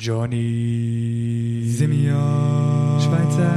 Johnny 0.00 1.64
Simeon 1.66 3.00
Schweizer 3.00 3.52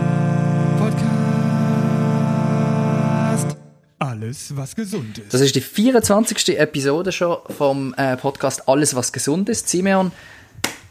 Podcast. 0.79 2.25
Alles, 3.99 4.57
was 4.57 4.75
gesund 4.75 5.19
ist. 5.19 5.31
Das 5.35 5.41
ist 5.41 5.55
die 5.55 5.61
24. 5.61 6.57
Episode 6.57 7.11
schon 7.11 7.37
vom 7.55 7.93
äh, 7.93 8.17
Podcast 8.17 8.67
Alles, 8.67 8.95
was 8.95 9.13
gesund 9.13 9.49
ist. 9.49 9.69
Simeon, 9.69 10.11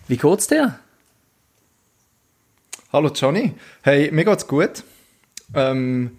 wie 0.07 0.17
geht's 0.17 0.47
dir? 0.47 0.79
Hallo 2.93 3.11
Johnny. 3.13 3.55
Hey, 3.83 4.13
mir 4.13 4.25
geht's 4.25 4.47
gut. 4.47 4.85
Ähm, 5.53 6.13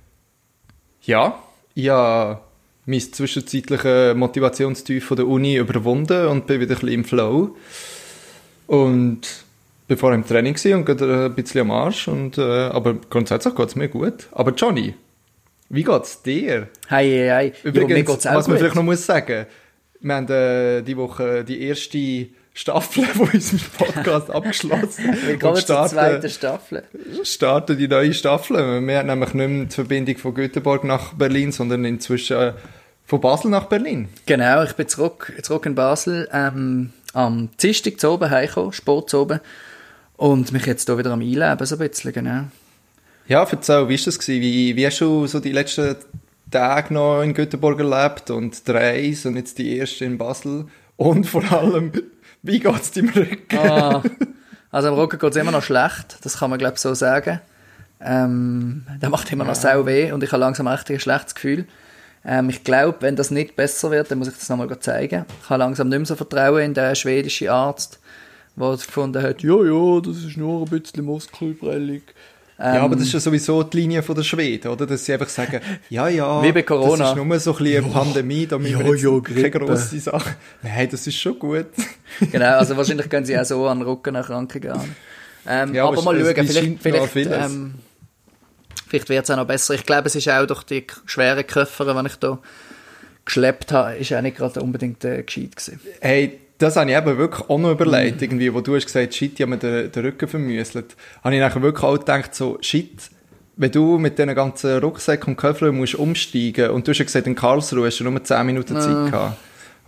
ja, 1.03 1.41
ich 1.73 1.87
habe 1.87 2.41
mein 2.85 2.99
zwischenzeitliches 2.99 4.13
Motivationstief 4.13 5.05
von 5.05 5.15
der 5.15 5.27
Uni 5.27 5.55
überwunden 5.55 6.27
und 6.27 6.47
bin 6.47 6.59
wieder 6.59 6.75
ein 6.75 6.79
bisschen 6.81 6.89
im 6.89 7.05
Flow. 7.05 7.55
Und 8.71 9.27
vorher 9.97 10.17
im 10.17 10.25
Training 10.25 10.53
gewesen 10.53 10.75
und 10.75 10.85
gerade 10.85 11.25
ein 11.25 11.35
bisschen 11.35 11.59
am 11.61 11.71
Arsch. 11.71 12.07
Und, 12.07 12.37
äh, 12.37 12.41
aber 12.41 12.93
grundsätzlich 13.09 13.53
geht's 13.53 13.75
mir 13.75 13.89
gut. 13.89 14.27
Aber 14.31 14.51
Johnny, 14.53 14.93
wie 15.67 15.83
geht's 15.83 16.21
dir? 16.21 16.69
Hey, 16.87 17.09
hey, 17.09 17.27
hey. 17.27 17.53
Übrigens, 17.63 18.09
auch 18.25 18.33
was 18.35 18.47
man 18.47 18.55
gut. 18.55 18.59
vielleicht 18.59 18.75
noch 18.75 18.83
muss 18.83 19.05
sagen, 19.05 19.45
wir 19.99 20.15
haben 20.15 20.29
äh, 20.29 20.81
die 20.83 20.95
Woche 20.95 21.43
die 21.43 21.61
erste 21.63 22.27
Staffel 22.53 23.03
von 23.13 23.27
unserem 23.29 23.59
Podcast 23.77 24.31
abgeschlossen. 24.31 25.17
Willkommen 25.25 25.55
Und 25.55 25.65
zur 25.65 25.65
starten- 25.65 25.93
zweiten 25.93 26.29
Staffel. 26.29 26.83
starten 27.23 27.77
die 27.77 27.89
neue 27.89 28.13
Staffel. 28.13 28.55
Wir 28.87 28.97
haben 28.99 29.07
nämlich 29.07 29.33
nicht 29.33 29.49
mehr 29.49 29.65
die 29.65 29.73
Verbindung 29.75 30.17
von 30.17 30.33
Göteborg 30.33 30.85
nach 30.85 31.11
Berlin, 31.11 31.51
sondern 31.51 31.83
inzwischen 31.83 32.37
äh, 32.37 32.53
von 33.05 33.19
Basel 33.19 33.51
nach 33.51 33.65
Berlin. 33.65 34.07
Genau, 34.25 34.63
ich 34.63 34.71
bin 34.73 34.87
zurück, 34.87 35.33
zurück 35.41 35.65
in 35.65 35.75
Basel, 35.75 36.29
ähm, 36.31 36.93
am 37.13 37.49
Dienstag 37.61 37.99
zu 37.99 38.11
oben 38.11 38.29
heimgekommen, 38.29 38.73
Sport 38.73 39.09
zu 39.09 39.21
oben. 39.21 39.39
Und 40.17 40.51
mich 40.51 40.65
jetzt 40.65 40.87
hier 40.87 40.97
wieder 40.97 41.11
am 41.11 41.21
Einleben, 41.21 41.65
so 41.65 41.75
ein 41.75 41.89
bisschen, 41.89 42.13
genau. 42.13 42.43
Ja, 43.27 43.43
erzähl, 43.49 43.89
wie 43.89 43.97
war 43.97 44.05
das? 44.05 44.19
Gewesen? 44.19 44.41
Wie, 44.41 44.75
wie 44.75 44.85
hast 44.85 45.01
du 45.01 45.25
so 45.25 45.39
die 45.39 45.51
letzten 45.51 45.95
Tage 46.49 46.93
noch 46.93 47.21
in 47.21 47.33
Göteborg 47.33 47.79
erlebt 47.79 48.29
und 48.29 48.67
die 48.67 48.71
Reise 48.71 49.29
und 49.29 49.37
jetzt 49.37 49.57
die 49.57 49.77
erste 49.77 50.05
in 50.05 50.17
Basel? 50.17 50.65
Und 50.97 51.25
vor 51.25 51.49
allem, 51.51 51.91
wie 52.43 52.59
geht 52.59 52.81
es 52.81 52.91
deinem 52.91 53.09
Rücken? 53.09 53.57
Ah, 53.57 54.03
also 54.71 54.89
am 54.89 54.95
Rücken 54.95 55.17
geht 55.17 55.31
es 55.31 55.37
immer 55.37 55.51
noch 55.51 55.63
schlecht, 55.63 56.17
das 56.21 56.37
kann 56.37 56.49
man 56.49 56.59
glaube 56.59 56.75
ich 56.75 56.81
so 56.81 56.93
sagen. 56.93 57.41
Ähm, 57.99 58.85
der 59.01 59.09
macht 59.09 59.31
immer 59.31 59.43
noch 59.43 59.55
sau 59.55 59.85
weh 59.85 60.11
und 60.11 60.23
ich 60.23 60.31
habe 60.31 60.39
langsam 60.39 60.67
echt 60.67 60.89
ein 60.89 60.99
schlechtes 60.99 61.35
Gefühl. 61.35 61.65
Ähm, 62.23 62.49
ich 62.49 62.63
glaube, 62.63 62.97
wenn 63.01 63.15
das 63.15 63.31
nicht 63.31 63.55
besser 63.55 63.89
wird, 63.91 64.11
dann 64.11 64.19
muss 64.19 64.27
ich 64.27 64.35
das 64.35 64.49
nochmal 64.49 64.79
zeigen. 64.79 65.25
Ich 65.43 65.49
habe 65.49 65.59
langsam 65.59 65.89
nicht 65.89 65.97
mehr 65.99 66.05
so 66.05 66.15
Vertrauen 66.15 66.61
in 66.61 66.73
den 66.73 66.95
schwedischen 66.95 67.49
Arzt, 67.49 67.99
der 68.55 68.69
gefunden 68.71 69.21
hat, 69.23 69.41
ja, 69.41 69.55
ja, 69.63 70.01
das 70.01 70.17
ist 70.17 70.37
nur 70.37 70.61
ein 70.65 70.69
bisschen 70.69 71.03
Muskelprellung. 71.05 72.01
Ähm, 72.59 72.75
Ja, 72.75 72.83
aber 72.83 72.95
das 72.95 73.05
ist 73.05 73.13
ja 73.13 73.19
sowieso 73.19 73.63
die 73.63 73.77
Linie 73.77 74.03
von 74.03 74.13
der 74.15 74.21
Schweden, 74.23 74.67
oder? 74.67 74.85
Dass 74.85 75.03
sie 75.03 75.13
einfach 75.13 75.29
sagen, 75.29 75.61
ja, 75.89 76.07
ja, 76.09 76.43
Wie 76.43 76.51
bei 76.51 76.61
Corona. 76.61 76.97
das 76.97 77.09
ist 77.17 77.25
nur 77.25 77.39
so 77.39 77.51
ein 77.53 77.57
bisschen 77.63 77.83
eine 77.85 77.93
Pandemie, 77.93 78.45
da 78.45 78.59
müssen 78.59 78.73
Ja, 78.79 78.85
wir 78.85 78.91
jetzt 78.93 79.03
ja, 79.03 79.49
keine 79.49 79.65
grosse 79.65 79.99
Sache. 79.99 80.35
Nein, 80.61 80.87
das 80.91 81.07
ist 81.07 81.15
schon 81.17 81.39
gut. 81.39 81.65
Genau, 82.31 82.57
also 82.57 82.75
wahrscheinlich 82.75 83.09
gehen 83.09 83.25
sie 83.25 83.39
auch 83.39 83.45
so 83.45 83.65
an 83.67 83.81
Rückenerkrankungen 83.81 84.69
an. 84.71 84.95
Ähm, 85.47 85.73
Ja, 85.73 85.85
aber 85.87 85.93
aber 85.97 86.13
mal 86.13 86.19
schauen, 86.19 86.45
vielleicht, 86.45 87.13
vielleicht, 87.13 87.31
ähm, 87.31 87.73
vielleicht 88.91 89.09
wird 89.09 89.23
es 89.23 89.31
auch 89.31 89.37
noch 89.37 89.47
besser. 89.47 89.73
Ich 89.73 89.85
glaube, 89.85 90.07
es 90.07 90.15
ist 90.15 90.29
auch 90.29 90.45
durch 90.45 90.63
die 90.63 90.85
schweren 91.05 91.47
Koffer, 91.47 91.93
die 91.93 92.07
ich 92.07 92.15
da 92.17 92.39
geschleppt 93.23 93.71
habe, 93.71 93.95
ist 93.95 94.13
auch 94.13 94.21
nicht 94.21 94.37
gerade 94.37 94.61
unbedingt 94.61 95.03
äh, 95.05 95.23
gescheit 95.23 95.55
gewesen. 95.55 95.79
Hey, 96.01 96.39
das 96.57 96.75
habe 96.75 96.91
ich 96.91 96.97
eben 96.97 97.17
wirklich 97.17 97.49
auch 97.49 97.57
noch 97.57 97.71
überlegt, 97.71 98.21
irgendwie, 98.21 98.53
wo 98.53 98.61
du 98.61 98.75
hast 98.75 98.85
gesagt, 98.85 99.15
shit, 99.15 99.33
ich 99.33 99.41
habe 99.41 99.51
mir 99.51 99.57
den, 99.57 99.91
den 99.91 100.05
Rücken 100.05 100.27
vermüselt. 100.27 100.95
Habe 101.23 101.35
ich 101.35 101.41
nachher 101.41 101.61
wirklich 101.61 101.83
auch 101.83 101.97
gedacht, 101.97 102.35
so, 102.35 102.57
shit, 102.61 103.09
wenn 103.55 103.71
du 103.71 103.97
mit 103.97 104.19
diesen 104.19 104.35
ganzen 104.35 104.79
Rucksäcken 104.79 105.33
und 105.33 105.37
Köffeln 105.37 105.75
musst 105.75 105.95
umsteigen 105.95 106.71
und 106.71 106.85
du 106.85 106.91
hast 106.91 106.99
ja 106.99 107.05
gesagt, 107.05 107.27
in 107.27 107.35
Karlsruhe 107.35 107.87
hast 107.87 107.99
du 107.99 108.03
nur 108.03 108.21
10 108.23 108.45
Minuten 108.45 108.79
Zeit 108.79 109.11
gehabt. 109.11 109.37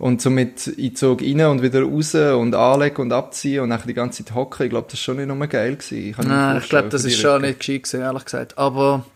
Und 0.04 0.20
so 0.20 0.28
mit, 0.28 0.66
ich 0.76 0.98
zog 0.98 1.22
rein 1.22 1.40
und 1.46 1.62
wieder 1.62 1.82
raus 1.82 2.14
und 2.14 2.54
anlegen 2.54 3.00
und 3.00 3.10
abziehen 3.10 3.62
und 3.62 3.70
nachher 3.70 3.86
die 3.86 3.94
ganze 3.94 4.22
Zeit 4.22 4.34
hocken, 4.34 4.64
ich 4.64 4.68
glaube, 4.68 4.86
das 4.86 5.00
ist 5.00 5.00
schon 5.00 5.16
nicht 5.16 5.28
nur 5.28 5.46
geil 5.46 5.76
gewesen. 5.76 6.14
Mir 6.18 6.28
Nein, 6.28 6.58
ich 6.58 6.68
glaube, 6.68 6.90
das 6.90 7.06
ist 7.06 7.18
schon 7.18 7.40
nicht 7.40 7.60
gescheit 7.60 7.84
gewesen, 7.84 8.02
ehrlich 8.02 8.24
gesagt. 8.26 8.58
Aber 8.58 9.06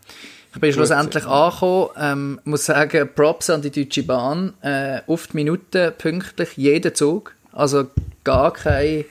ich 0.54 0.58
bin 0.58 0.72
schlussendlich 0.72 1.26
angekommen. 1.26 1.90
Ähm, 1.98 2.40
muss 2.44 2.64
sagen, 2.64 3.06
Props 3.14 3.50
an 3.50 3.60
die 3.60 3.70
Deutsche 3.70 4.02
Bahn. 4.02 4.54
Äh, 4.62 5.02
auf 5.06 5.26
die 5.26 5.36
Minute 5.36 5.90
pünktlich 5.90 6.56
jeden 6.56 6.94
Zug. 6.94 7.34
Also 7.52 7.88
gar 8.24 8.54
keine 8.54 9.04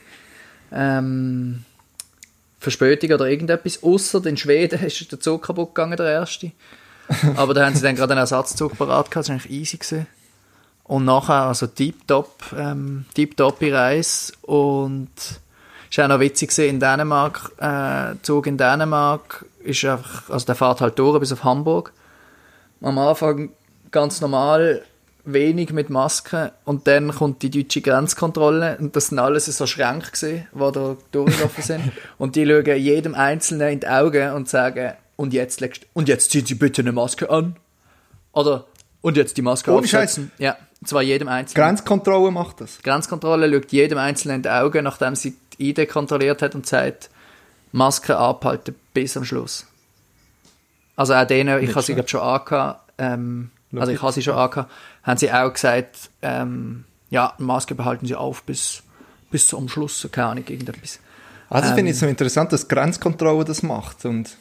ähm, 0.72 1.62
Verspätung 2.58 3.12
oder 3.12 3.26
irgendetwas. 3.26 3.84
Außer 3.84 4.26
in 4.26 4.36
Schweden 4.36 4.80
ist 4.84 5.12
der 5.12 5.20
Zug 5.20 5.44
kaputt 5.44 5.76
gegangen, 5.76 5.96
der 5.96 6.10
erste. 6.10 6.50
Aber 7.36 7.54
da 7.54 7.66
haben 7.66 7.76
sie 7.76 7.82
dann 7.82 7.94
gerade 7.94 8.14
einen 8.14 8.20
Ersatzzug 8.22 8.76
parat 8.76 9.12
gehabt. 9.12 9.14
Das 9.14 9.28
war 9.28 9.36
eigentlich 9.36 9.52
easy. 9.52 9.76
Gewesen. 9.76 10.08
Und 10.88 11.04
nachher, 11.04 11.44
also 11.44 11.68
tiptop, 11.68 12.32
ähm, 12.56 13.04
tiptoppe 13.14 13.72
Reise. 13.72 14.32
Und 14.42 15.10
ist 15.90 16.00
auch 16.00 16.08
noch 16.08 16.20
witzig 16.20 16.50
gewesen, 16.50 16.70
in 16.70 16.80
Dänemark, 16.80 17.52
äh, 17.58 18.16
Zug 18.22 18.46
in 18.46 18.58
Dänemark 18.58 19.44
ist 19.62 19.84
einfach, 19.84 20.28
also 20.30 20.46
der 20.46 20.54
fährt 20.54 20.80
halt 20.80 20.98
durch 20.98 21.20
bis 21.20 21.32
auf 21.32 21.44
Hamburg. 21.44 21.92
Am 22.80 22.98
Anfang 22.98 23.50
ganz 23.90 24.20
normal, 24.20 24.82
wenig 25.24 25.72
mit 25.72 25.90
Maske 25.90 26.52
und 26.64 26.86
dann 26.86 27.14
kommt 27.14 27.42
die 27.42 27.50
deutsche 27.50 27.80
Grenzkontrolle 27.80 28.78
und 28.78 28.96
das 28.96 29.08
sind 29.08 29.18
alles 29.18 29.44
so 29.44 29.66
Schränke 29.66 30.10
gewesen, 30.10 30.46
die 30.54 30.72
da 30.72 30.96
durchgelaufen 31.12 31.62
sind 31.62 31.92
und 32.18 32.36
die 32.36 32.46
schauen 32.46 32.76
jedem 32.76 33.14
Einzelnen 33.14 33.72
in 33.72 33.80
die 33.80 33.88
Augen 33.88 34.32
und 34.32 34.48
sagen, 34.48 34.92
und 35.16 35.34
jetzt 35.34 35.60
legst, 35.60 35.86
und 35.92 36.08
jetzt 36.08 36.30
ziehen 36.30 36.46
Sie 36.46 36.54
bitte 36.54 36.80
eine 36.80 36.92
Maske 36.92 37.28
an. 37.28 37.56
Oder, 38.32 38.66
und 39.00 39.16
jetzt 39.16 39.36
die 39.36 39.42
Maske 39.42 39.72
Ohne 39.72 39.80
aufsetzen. 39.80 40.30
Ja, 40.38 40.56
und 40.80 40.88
zwar 40.88 41.02
jedem 41.02 41.28
Einzelnen. 41.28 41.64
Grenzkontrolle 41.64 42.30
macht 42.30 42.60
das. 42.60 42.78
Grenzkontrolle 42.82 43.52
schaut 43.52 43.72
jedem 43.72 43.98
Einzelnen 43.98 44.36
in 44.36 44.42
die 44.42 44.50
Augen, 44.50 44.84
nachdem 44.84 45.14
sie 45.16 45.36
die 45.58 45.70
ID 45.70 45.88
kontrolliert 45.88 46.42
hat 46.42 46.54
und 46.54 46.66
sagt, 46.66 47.10
Maske 47.72 48.16
abhalten 48.16 48.74
bis 48.94 49.16
am 49.16 49.24
Schluss. 49.24 49.66
Also 50.96 51.14
auch 51.14 51.26
denen, 51.26 51.62
ich 51.62 51.70
habe 51.70 51.82
sie 51.82 51.94
gerade 51.94 52.08
schon 52.08 52.20
angehabt, 52.20 52.92
ähm, 52.98 53.50
also 53.76 53.92
ich 53.92 54.02
habe 54.02 54.12
sie 54.12 54.22
schon 54.22 54.34
angehabt, 54.34 54.70
haben 55.02 55.18
sie 55.18 55.32
auch 55.32 55.52
gesagt, 55.52 56.10
ähm, 56.22 56.84
ja, 57.10 57.34
Maske 57.38 57.74
behalten 57.74 58.06
sie 58.06 58.14
auf 58.14 58.42
bis, 58.42 58.82
bis 59.30 59.46
zum 59.46 59.68
Schluss, 59.68 60.08
keine 60.10 60.28
Ahnung, 60.28 60.44
irgendetwas. 60.48 61.00
Also 61.50 61.68
finde 61.68 61.80
Ähm. 61.80 61.86
ich 61.88 61.98
so 61.98 62.06
interessant, 62.06 62.52
dass 62.52 62.68
Grenzkontrolle 62.68 63.44
das 63.44 63.62
macht. 63.62 64.04
Und, 64.04 64.36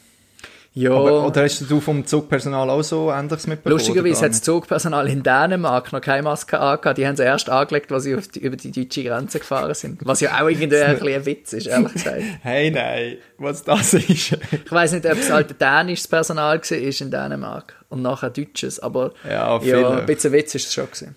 Ja, 0.77 0.91
aber, 0.91 1.25
oder 1.25 1.43
hast 1.43 1.65
du 1.67 1.81
vom 1.81 2.05
Zugpersonal 2.05 2.69
auch 2.69 2.83
so 2.83 3.11
Ähnliches 3.11 3.47
mitbekommen? 3.47 3.79
lustigerweise 3.79 4.25
hat 4.25 4.31
das 4.31 4.43
Zugpersonal 4.43 5.09
in 5.09 5.23
Dänemark 5.23 5.91
noch 5.91 6.01
keine 6.01 6.21
Maske 6.21 6.59
angehabt, 6.59 6.99
die 6.99 7.07
haben 7.07 7.15
sie 7.15 7.23
erst 7.23 7.49
angelegt, 7.49 7.91
als 7.91 8.03
sie 8.03 8.15
die, 8.15 8.39
über 8.39 8.55
die 8.57 8.71
deutsche 8.71 9.03
Grenze 9.03 9.39
gefahren 9.39 9.73
sind. 9.73 9.99
Was 10.05 10.19
ja 10.19 10.35
auch 10.35 10.47
irgendwie 10.47 10.65
ein, 10.65 10.99
bisschen 10.99 11.15
ein 11.15 11.25
Witz 11.25 11.53
ist, 11.53 11.65
ehrlich 11.65 11.93
gesagt. 11.93 12.21
Hey, 12.43 12.69
nein, 12.69 13.17
was 13.39 13.63
das 13.63 13.95
ist. 13.95 14.07
Ich 14.07 14.71
weiß 14.71 14.91
nicht, 14.91 15.05
ob 15.07 15.17
es 15.17 15.31
halt 15.31 15.59
dänisches 15.59 16.07
Personal 16.07 16.59
war 16.59 16.77
in 16.77 17.11
Dänemark 17.11 17.73
und 17.89 18.03
nachher 18.03 18.29
deutsches, 18.29 18.79
aber 18.79 19.13
Ja, 19.27 19.59
ja, 19.59 19.89
ein 19.89 20.05
bisschen 20.05 20.31
Witz 20.31 20.53
ist 20.53 20.67
es 20.67 20.73
schon 20.75 20.85
gewesen. 20.85 21.15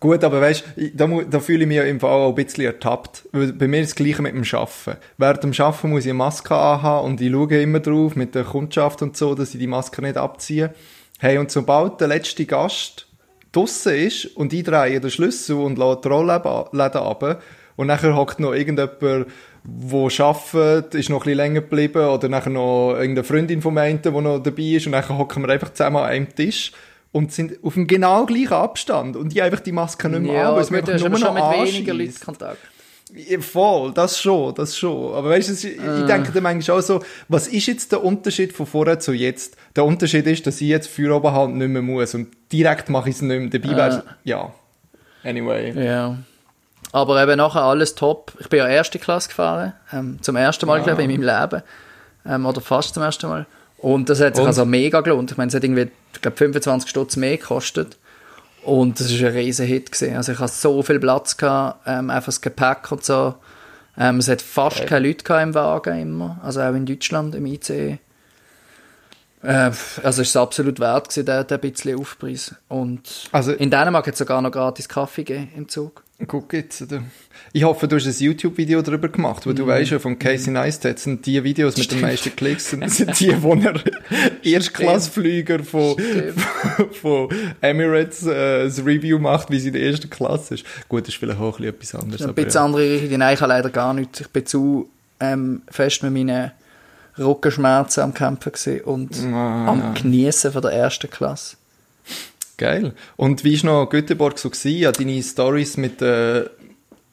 Gut, 0.00 0.24
aber 0.24 0.40
weißt 0.40 0.64
da, 0.94 1.06
da 1.06 1.40
fühle 1.40 1.64
ich 1.64 1.68
mich 1.68 1.76
ja 1.76 1.82
im 1.82 2.00
Fall 2.00 2.10
auch 2.10 2.30
ein 2.30 2.34
bisschen 2.34 2.64
ertappt. 2.64 3.28
Weil 3.32 3.52
bei 3.52 3.68
mir 3.68 3.82
ist 3.82 3.90
das 3.90 3.96
Gleiche 3.96 4.22
mit 4.22 4.34
dem 4.34 4.44
Arbeiten. 4.50 4.98
Während 5.18 5.44
dem 5.44 5.52
Arbeiten 5.52 5.90
muss 5.90 6.06
ich 6.06 6.10
eine 6.10 6.14
Maske 6.14 6.54
anhaben 6.54 7.06
und 7.06 7.20
ich 7.20 7.30
schaue 7.30 7.60
immer 7.60 7.80
drauf 7.80 8.16
mit 8.16 8.34
der 8.34 8.44
Kundschaft 8.44 9.02
und 9.02 9.14
so, 9.14 9.34
dass 9.34 9.52
ich 9.52 9.60
die 9.60 9.66
Maske 9.66 10.00
nicht 10.00 10.16
abziehe. 10.16 10.72
Hey, 11.18 11.36
und 11.36 11.50
sobald 11.50 12.00
der 12.00 12.08
letzte 12.08 12.46
Gast 12.46 13.08
draussen 13.52 13.94
ist 13.94 14.24
und 14.24 14.54
ich 14.54 14.64
drehe 14.64 15.00
den 15.00 15.10
Schlüssel 15.10 15.56
und 15.56 15.76
lasse 15.76 16.00
die 16.02 16.08
Rollläden 16.08 16.46
ab 16.46 17.42
und 17.76 17.86
nachher 17.86 18.16
hockt 18.16 18.40
noch 18.40 18.54
irgendjemand, 18.54 19.02
der 19.02 19.26
arbeitet, 20.18 20.94
ist 20.94 21.10
noch 21.10 21.18
ein 21.18 21.24
bisschen 21.24 21.36
länger 21.36 21.60
geblieben 21.60 22.06
oder 22.06 22.30
nachher 22.30 22.50
noch 22.50 22.94
irgendeine 22.94 23.24
Freundin 23.24 23.60
von 23.60 23.74
mir, 23.74 23.92
die 23.92 24.10
noch 24.10 24.38
dabei 24.38 24.62
ist 24.62 24.86
und 24.86 24.92
nachher 24.92 25.18
hocken 25.18 25.42
wir 25.42 25.50
einfach 25.50 25.74
zusammen 25.74 25.98
an 25.98 26.04
einem 26.04 26.34
Tisch 26.34 26.72
und 27.12 27.32
sind 27.32 27.62
auf 27.62 27.74
dem 27.74 27.86
genau 27.86 28.26
gleichen 28.26 28.52
Abstand 28.52 29.16
und 29.16 29.32
ich 29.32 29.42
einfach 29.42 29.60
die 29.60 29.72
Maske 29.72 30.08
nicht 30.08 30.22
mehr 30.22 30.48
an, 30.48 30.54
weil 30.54 30.62
es 30.62 30.70
mir 30.70 30.78
einfach 30.78 31.08
nur 31.08 31.18
noch 31.18 31.34
mit 31.34 31.68
weniger 31.68 31.94
Leuten. 31.94 32.20
Kontakt. 32.24 32.58
Ja, 33.12 33.40
Voll, 33.40 33.92
das 33.92 34.20
schon, 34.20 34.54
das 34.54 34.76
schon. 34.76 35.14
Aber 35.14 35.30
weißt 35.30 35.48
du, 35.48 35.68
ich 35.68 36.06
denke 36.06 36.30
dann 36.32 36.42
manchmal 36.44 36.78
auch 36.78 36.82
so, 36.82 37.02
was 37.28 37.48
ist 37.48 37.66
jetzt 37.66 37.90
der 37.90 38.04
Unterschied 38.04 38.52
von 38.52 38.66
vorher 38.66 39.00
zu 39.00 39.12
jetzt? 39.12 39.56
Der 39.74 39.84
Unterschied 39.84 40.26
ist, 40.26 40.46
dass 40.46 40.60
ich 40.60 40.68
jetzt 40.68 40.88
für 40.88 41.12
oben 41.14 41.32
halt 41.32 41.50
nicht 41.50 41.68
mehr 41.68 41.82
muss 41.82 42.14
und 42.14 42.28
direkt 42.52 42.88
mache 42.88 43.08
ich 43.08 43.16
es 43.16 43.22
nicht 43.22 43.40
mehr. 43.40 43.60
Dabei 43.60 43.76
wär's, 43.76 44.04
ja. 44.22 44.52
Anyway. 45.24 45.72
Ja. 45.72 46.18
Aber 46.92 47.22
eben 47.22 47.36
nachher 47.36 47.62
alles 47.62 47.94
top. 47.94 48.32
Ich 48.38 48.48
bin 48.48 48.60
ja 48.60 48.68
erste 48.68 48.98
Klasse 48.98 49.28
gefahren, 49.28 49.72
ähm, 49.92 50.18
zum 50.22 50.36
ersten 50.36 50.66
Mal, 50.66 50.82
glaube 50.82 51.02
ich, 51.02 51.08
in 51.08 51.20
meinem 51.20 51.40
Leben. 51.40 51.62
Ähm, 52.26 52.46
oder 52.46 52.60
fast 52.60 52.94
zum 52.94 53.02
ersten 53.02 53.28
Mal. 53.28 53.46
Und 53.80 54.08
das 54.08 54.20
hat 54.20 54.36
sich 54.36 54.42
Und? 54.42 54.48
also 54.48 54.64
mega 54.64 55.00
gelohnt. 55.00 55.30
Ich 55.30 55.36
meine, 55.36 55.48
es 55.48 55.54
hat 55.54 55.64
irgendwie, 55.64 55.90
ich 56.14 56.20
glaube, 56.20 56.36
25 56.36 56.88
Stutz 56.90 57.16
mehr 57.16 57.36
gekostet. 57.38 57.96
Und 58.62 59.00
das 59.00 59.10
war 59.20 59.28
ein 59.30 59.34
riesen 59.36 59.66
Hit. 59.66 59.90
Gewesen. 59.92 60.16
Also 60.16 60.32
ich 60.32 60.38
hatte 60.38 60.52
so 60.52 60.82
viel 60.82 61.00
Platz, 61.00 61.36
gehabt, 61.36 61.80
ähm, 61.86 62.10
einfach 62.10 62.26
das 62.26 62.40
Gepäck 62.42 62.92
und 62.92 63.02
so. 63.04 63.34
Ähm, 63.96 64.18
es 64.18 64.28
hat 64.28 64.42
fast 64.42 64.86
keine 64.86 65.06
Leute 65.08 65.32
im 65.34 65.54
Wagen 65.54 65.98
immer, 66.00 66.40
also 66.42 66.60
auch 66.60 66.74
in 66.74 66.86
Deutschland 66.86 67.34
im 67.34 67.44
ICE. 67.46 67.98
Äh, 69.42 69.70
also 70.02 70.22
ist 70.22 70.28
es 70.28 70.36
absolut 70.36 70.78
wert 70.80 71.08
gewesen, 71.08 71.24
der, 71.26 71.44
der 71.44 71.58
bisschen 71.58 71.98
Aufpreis. 71.98 72.54
Und 72.68 73.28
Also- 73.32 73.52
in 73.52 73.70
Dänemark 73.70 74.06
hat 74.06 74.12
es 74.14 74.18
sogar 74.18 74.42
noch 74.42 74.52
gratis 74.52 74.88
Kaffee 74.88 75.24
gegeben 75.24 75.50
im 75.56 75.68
Zug. 75.68 76.02
Guck 76.26 76.52
jetzt. 76.52 76.82
oder? 76.82 77.02
Ich 77.52 77.64
hoffe, 77.64 77.88
du 77.88 77.96
hast 77.96 78.06
ein 78.06 78.14
YouTube-Video 78.24 78.82
darüber 78.82 79.08
gemacht, 79.08 79.46
weil 79.46 79.54
du 79.54 79.66
weißt 79.66 79.90
ja, 79.90 79.98
von 79.98 80.18
Casey 80.18 80.52
Neistat 80.52 80.98
sind 80.98 81.26
die 81.26 81.42
Videos 81.42 81.76
mit 81.76 81.90
den 81.90 82.00
meisten 82.00 82.34
Klicks, 82.36 82.70
sind, 82.70 82.88
sind 82.92 83.18
die, 83.18 83.42
wo 83.42 83.54
er 83.54 83.80
Erstklassflüger 84.42 85.64
von, 85.64 85.96
von 87.00 87.28
Emirates 87.60 88.26
äh, 88.26 88.64
das 88.64 88.78
Review 88.84 89.18
macht, 89.18 89.50
wie 89.50 89.58
sie 89.58 89.68
in 89.68 89.74
der 89.74 89.82
ersten 89.82 90.10
Klasse 90.10 90.54
ist. 90.54 90.64
Gut, 90.88 91.02
das 91.02 91.14
ist 91.14 91.16
vielleicht 91.16 91.40
auch 91.40 91.58
ein 91.58 91.72
bisschen 91.72 91.74
etwas 91.74 91.94
anderes. 91.94 92.22
Ein 92.22 92.34
bisschen 92.34 92.52
ja. 92.52 92.64
andere 92.64 92.82
Richtung. 92.82 93.18
Nein, 93.18 93.34
ich 93.34 93.40
habe 93.40 93.52
leider 93.52 93.70
gar 93.70 93.94
nichts. 93.94 94.20
Ich 94.20 94.28
bin 94.28 94.46
zu 94.46 94.88
ähm, 95.18 95.62
fest 95.70 96.02
mit 96.02 96.12
meinen 96.12 96.52
Rückenschmerzen 97.18 98.02
am 98.02 98.14
Kämpfen 98.14 98.80
und 98.82 99.16
Ah, 99.32 99.66
am 99.68 99.94
Genießen 99.94 100.52
von 100.52 100.62
der 100.62 100.72
ersten 100.72 101.10
Klasse. 101.10 101.56
Geil. 102.60 102.92
Und 103.16 103.42
wie 103.42 103.62
war 103.64 103.72
noch 103.84 103.88
Göteborg 103.88 104.38
so 104.38 104.50
gewesen? 104.50 104.78
Ja, 104.78 104.92
deine 104.92 105.22
Stories 105.22 105.78
mit 105.78 106.02
äh, 106.02 106.44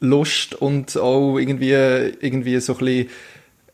Lust 0.01 0.55
und 0.55 0.97
auch 0.97 1.37
irgendwie, 1.37 1.71
irgendwie 1.71 2.59
so 2.59 2.73
ein 2.73 2.79
bisschen 2.79 3.09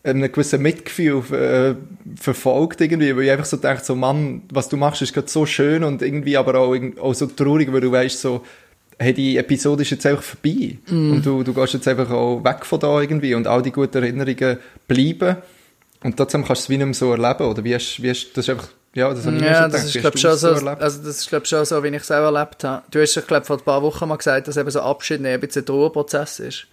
einem 0.03 0.31
gewissen 0.31 0.61
Mitgefühl 0.61 1.23
äh, 1.33 1.73
verfolgt 2.15 2.79
irgendwie, 2.79 3.15
weil 3.17 3.23
ich 3.23 3.31
einfach 3.31 3.45
so 3.45 3.57
dachte, 3.57 3.85
so 3.85 3.95
Mann, 3.95 4.43
was 4.51 4.69
du 4.69 4.77
machst, 4.77 5.01
ist 5.01 5.13
gerade 5.13 5.29
so 5.29 5.47
schön 5.47 5.83
und 5.83 6.03
irgendwie 6.03 6.37
aber 6.37 6.59
auch, 6.59 6.75
auch 7.01 7.15
so 7.15 7.25
traurig, 7.25 7.73
weil 7.73 7.81
du 7.81 7.91
weißt 7.91 8.21
so, 8.21 8.43
hey, 8.99 9.15
die 9.15 9.37
Episode 9.37 9.81
ist 9.81 9.89
jetzt 9.89 10.05
einfach 10.05 10.21
vorbei. 10.21 10.77
Und 11.15 11.25
du, 11.25 11.41
du 11.41 11.55
gehst 11.55 11.73
jetzt 11.73 11.87
einfach 11.87 12.11
auch 12.11 12.43
weg 12.43 12.67
von 12.67 12.81
da 12.81 13.01
irgendwie 13.01 13.33
und 13.33 13.47
all 13.47 13.63
die 13.63 13.71
guten 13.71 14.03
Erinnerungen 14.03 14.59
bleiben. 14.87 15.37
Und 16.03 16.17
trotzdem 16.17 16.45
kannst 16.45 16.63
du 16.63 16.65
es 16.65 16.69
wie 16.69 16.77
nicht 16.77 16.85
mehr 16.85 16.93
so 16.93 17.11
erleben, 17.11 17.49
oder? 17.49 17.63
Wie 17.63 17.73
hast, 17.73 18.03
wie 18.03 18.11
hast 18.11 18.33
das 18.37 18.45
ist 18.45 18.49
einfach, 18.51 18.67
ja, 18.95 19.13
das 19.13 19.25
habe 19.25 19.35
ich 19.35 19.41
mir 19.41 19.47
Ja, 19.47 19.61
schon 19.61 19.71
das 19.71 19.81
gedacht, 19.81 19.95
ist 19.95 20.01
glaube 20.01 20.13
hast 20.15 20.21
schon 20.21 20.37
so, 20.37 20.67
also 20.69 20.97
das 21.03 21.17
ist 21.19 21.29
glaube 21.29 21.45
schon 21.45 21.65
so, 21.65 21.83
wie 21.83 21.87
ich 21.87 21.95
es 22.01 22.11
auch 22.11 22.33
erlebt 22.33 22.63
habe. 22.63 22.83
Du 22.91 23.01
hast 23.01 23.27
glaube 23.27 23.45
vor 23.45 23.57
ein 23.57 23.63
paar 23.63 23.81
Wochen 23.81 24.07
mal 24.07 24.17
gesagt, 24.17 24.47
dass 24.47 24.57
eben 24.57 24.69
so 24.69 24.81
Abschied 24.81 25.21
nehmen 25.21 25.35
ein 25.35 25.39
bisschen 25.39 25.63
ein 25.63 25.65
Trauerprozess 25.65 26.39
ist. 26.39 26.67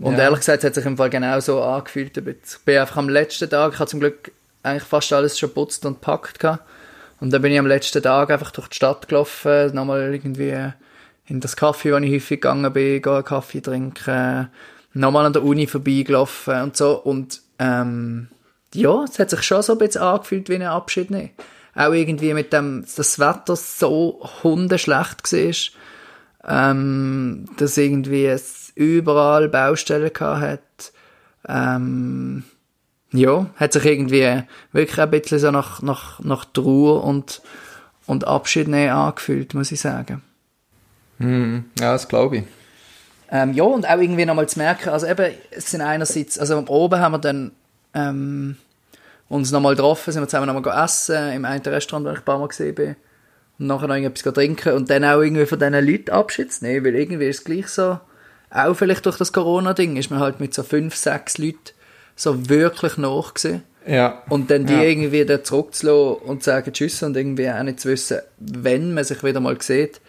Und 0.00 0.14
Ja. 0.14 0.24
ehrlich 0.24 0.40
gesagt, 0.40 0.58
es 0.58 0.64
hat 0.64 0.74
sich 0.74 0.86
im 0.86 0.96
Fall 0.96 1.10
genau 1.10 1.40
so 1.40 1.60
angefühlt. 1.62 2.16
Ich 2.16 2.58
bin 2.64 2.78
einfach 2.78 2.96
am 2.96 3.08
letzten 3.08 3.50
Tag, 3.50 3.72
ich 3.74 3.78
habe 3.80 3.90
zum 3.90 4.00
Glück 4.00 4.30
eigentlich 4.62 4.84
fast 4.84 5.12
alles 5.12 5.38
schon 5.38 5.52
putzt 5.52 5.84
und 5.86 5.94
gepackt 5.94 6.38
gehabt. 6.38 6.62
Und 7.20 7.32
dann 7.32 7.42
bin 7.42 7.50
ich 7.52 7.58
am 7.58 7.66
letzten 7.66 8.00
Tag 8.02 8.30
einfach 8.30 8.52
durch 8.52 8.68
die 8.68 8.76
Stadt 8.76 9.08
gelaufen, 9.08 9.74
nochmal 9.74 10.14
irgendwie 10.14 10.72
in 11.26 11.40
das 11.40 11.56
Kaffee, 11.56 11.92
wo 11.92 11.96
ich 11.96 12.12
häufig 12.12 12.40
gegangen 12.40 12.72
bin, 12.72 13.04
einen 13.04 13.24
Kaffee 13.24 13.60
trinken, 13.60 14.48
nochmal 14.94 15.26
an 15.26 15.32
der 15.32 15.42
Uni 15.42 15.66
vorbeigelaufen 15.66 16.62
und 16.62 16.76
so. 16.76 16.92
Und 16.96 17.40
ähm, 17.58 18.28
ja, 18.74 19.04
es 19.04 19.18
hat 19.18 19.30
sich 19.30 19.42
schon 19.42 19.62
so 19.62 19.72
ein 19.72 19.78
bisschen 19.78 20.02
angefühlt 20.02 20.48
wie 20.48 20.56
ein 20.56 20.62
Abschied 20.62 21.10
nehmen. 21.10 21.30
Auch 21.74 21.92
irgendwie 21.92 22.34
mit 22.34 22.52
dem, 22.52 22.82
dass 22.82 22.96
das 22.96 23.18
Wetter 23.18 23.56
so 23.56 24.28
hundeschlecht 24.42 25.32
war, 25.32 26.70
ähm, 26.70 27.46
dass 27.56 27.76
irgendwie 27.76 28.26
es 28.26 28.72
überall 28.74 29.48
Baustellen 29.48 30.12
gehabt 30.12 30.40
hat. 30.40 30.92
Ähm, 31.48 32.44
ja, 33.12 33.46
hat 33.56 33.72
sich 33.72 33.84
irgendwie 33.84 34.42
wirklich 34.72 34.98
ein 34.98 35.10
bisschen 35.10 35.38
so 35.38 35.50
nach, 35.50 35.80
nach, 35.82 36.20
nach 36.20 36.44
Trauer 36.44 37.04
und, 37.04 37.42
und 38.06 38.26
Abschied 38.26 38.68
nehmen 38.68 38.92
angefühlt, 38.92 39.54
muss 39.54 39.72
ich 39.72 39.80
sagen. 39.80 40.22
Mhm. 41.18 41.64
Ja, 41.78 41.92
das 41.92 42.08
glaube 42.08 42.38
ich. 42.38 42.44
Ähm, 43.30 43.52
ja, 43.52 43.64
und 43.64 43.86
auch 43.86 43.98
irgendwie 43.98 44.24
nochmal 44.24 44.48
zu 44.48 44.58
merken, 44.58 44.88
also 44.88 45.06
eben, 45.06 45.34
es 45.50 45.70
sind 45.70 45.82
einerseits, 45.82 46.38
also 46.38 46.64
oben 46.66 46.98
haben 46.98 47.12
wir 47.12 47.18
dann 47.18 47.52
ähm, 47.98 48.56
uns 49.28 49.50
nochmal 49.50 49.74
getroffen, 49.74 50.12
sind 50.12 50.22
wir 50.22 50.28
zusammen 50.28 50.52
nochmal 50.52 50.84
essen, 50.84 51.32
im 51.32 51.44
einen 51.44 51.62
Restaurant, 51.62 52.06
wo 52.06 52.10
ich 52.10 52.18
ein 52.18 52.24
paar 52.24 52.38
Mal 52.38 52.48
gesehen 52.48 52.74
bin, 52.74 52.96
und 53.58 53.66
nachher 53.66 53.88
noch 53.88 53.94
irgendetwas 53.96 54.34
trinken 54.34 54.72
und 54.74 54.88
dann 54.88 55.04
auch 55.04 55.20
irgendwie 55.20 55.46
von 55.46 55.58
diesen 55.58 55.86
Leuten 55.86 56.10
Abschied 56.10 56.52
zu 56.52 56.64
nehmen, 56.64 56.86
weil 56.86 56.94
irgendwie 56.94 57.26
ist 57.26 57.38
es 57.38 57.44
gleich 57.44 57.68
so, 57.68 57.98
auch 58.50 58.74
vielleicht 58.74 59.04
durch 59.04 59.18
das 59.18 59.32
Corona-Ding, 59.32 59.96
ist 59.96 60.10
man 60.10 60.20
halt 60.20 60.40
mit 60.40 60.54
so 60.54 60.62
fünf, 60.62 60.94
sechs 60.96 61.36
Leuten 61.38 61.58
so 62.16 62.48
wirklich 62.48 62.96
nach 62.96 63.34
gewesen. 63.34 63.62
Ja. 63.86 64.22
Und 64.28 64.50
dann 64.50 64.66
die 64.66 64.74
Ja. 64.74 64.82
irgendwie 64.82 65.24
da 65.24 65.42
zurückzulassen 65.42 66.22
und 66.28 66.42
zu 66.42 66.50
sagen 66.50 66.72
Tschüss 66.72 67.02
und 67.02 67.16
irgendwie 67.16 67.50
auch 67.50 67.62
nicht 67.62 67.80
zu 67.80 67.88
wissen, 67.88 68.18
wenn 68.38 68.92
man 68.94 69.04
sich 69.04 69.22
wieder 69.24 69.40
mal 69.40 69.60
sieht, 69.60 70.00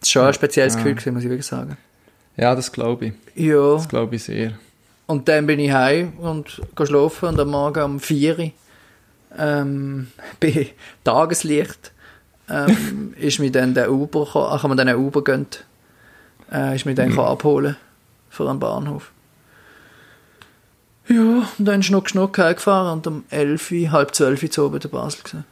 das 0.00 0.08
ist 0.08 0.10
schon 0.10 0.26
ein 0.26 0.34
spezielles 0.34 0.76
Gefühl 0.76 0.94
gewesen, 0.94 1.14
muss 1.14 1.22
ich 1.24 1.30
wirklich 1.30 1.46
sagen. 1.46 1.76
Ja, 2.36 2.54
das 2.54 2.70
glaube 2.72 3.06
ich. 3.06 3.12
Ja. 3.34 3.74
Das 3.74 3.88
glaube 3.88 4.16
ich 4.16 4.24
sehr. 4.24 4.52
Und 5.08 5.26
dann 5.26 5.46
bin 5.46 5.58
ich 5.58 5.72
heim 5.72 6.12
und 6.18 6.60
gehe 6.76 6.86
schlafen 6.86 7.30
und 7.30 7.40
am 7.40 7.48
Morgen 7.48 7.82
um 7.82 7.98
4 7.98 8.38
Uhr 8.38 8.50
ähm, 9.38 10.08
bei 10.40 10.68
Tageslicht 11.02 11.92
ähm, 12.50 13.14
ist 13.18 13.38
mir 13.38 13.50
dann 13.50 13.72
der 13.72 13.90
Uber 13.90 14.28
ach, 14.34 14.62
haben 14.62 14.70
wir 14.70 14.76
dann 14.76 14.88
einen 14.88 14.98
Uber 14.98 15.24
gönnt, 15.24 15.64
äh, 16.52 16.76
ist 16.76 16.84
mir 16.84 16.94
dann 16.94 17.12
mhm. 17.12 17.20
abholen 17.20 17.76
für 18.28 18.50
einen 18.50 18.60
Bahnhof. 18.60 19.10
Ja, 21.08 21.48
und 21.58 21.64
dann 21.64 21.82
schnuck 21.82 22.10
schnuck 22.10 22.36
heimgefahren 22.36 22.92
und 22.92 23.06
um 23.06 23.24
11 23.30 23.70
Uhr, 23.70 23.90
halb 23.92 24.14
12 24.14 24.42
Uhr 24.42 24.50
zu 24.50 24.66
oben 24.66 24.78
in 24.78 24.90
Basel 24.90 25.22
gewesen. 25.22 25.44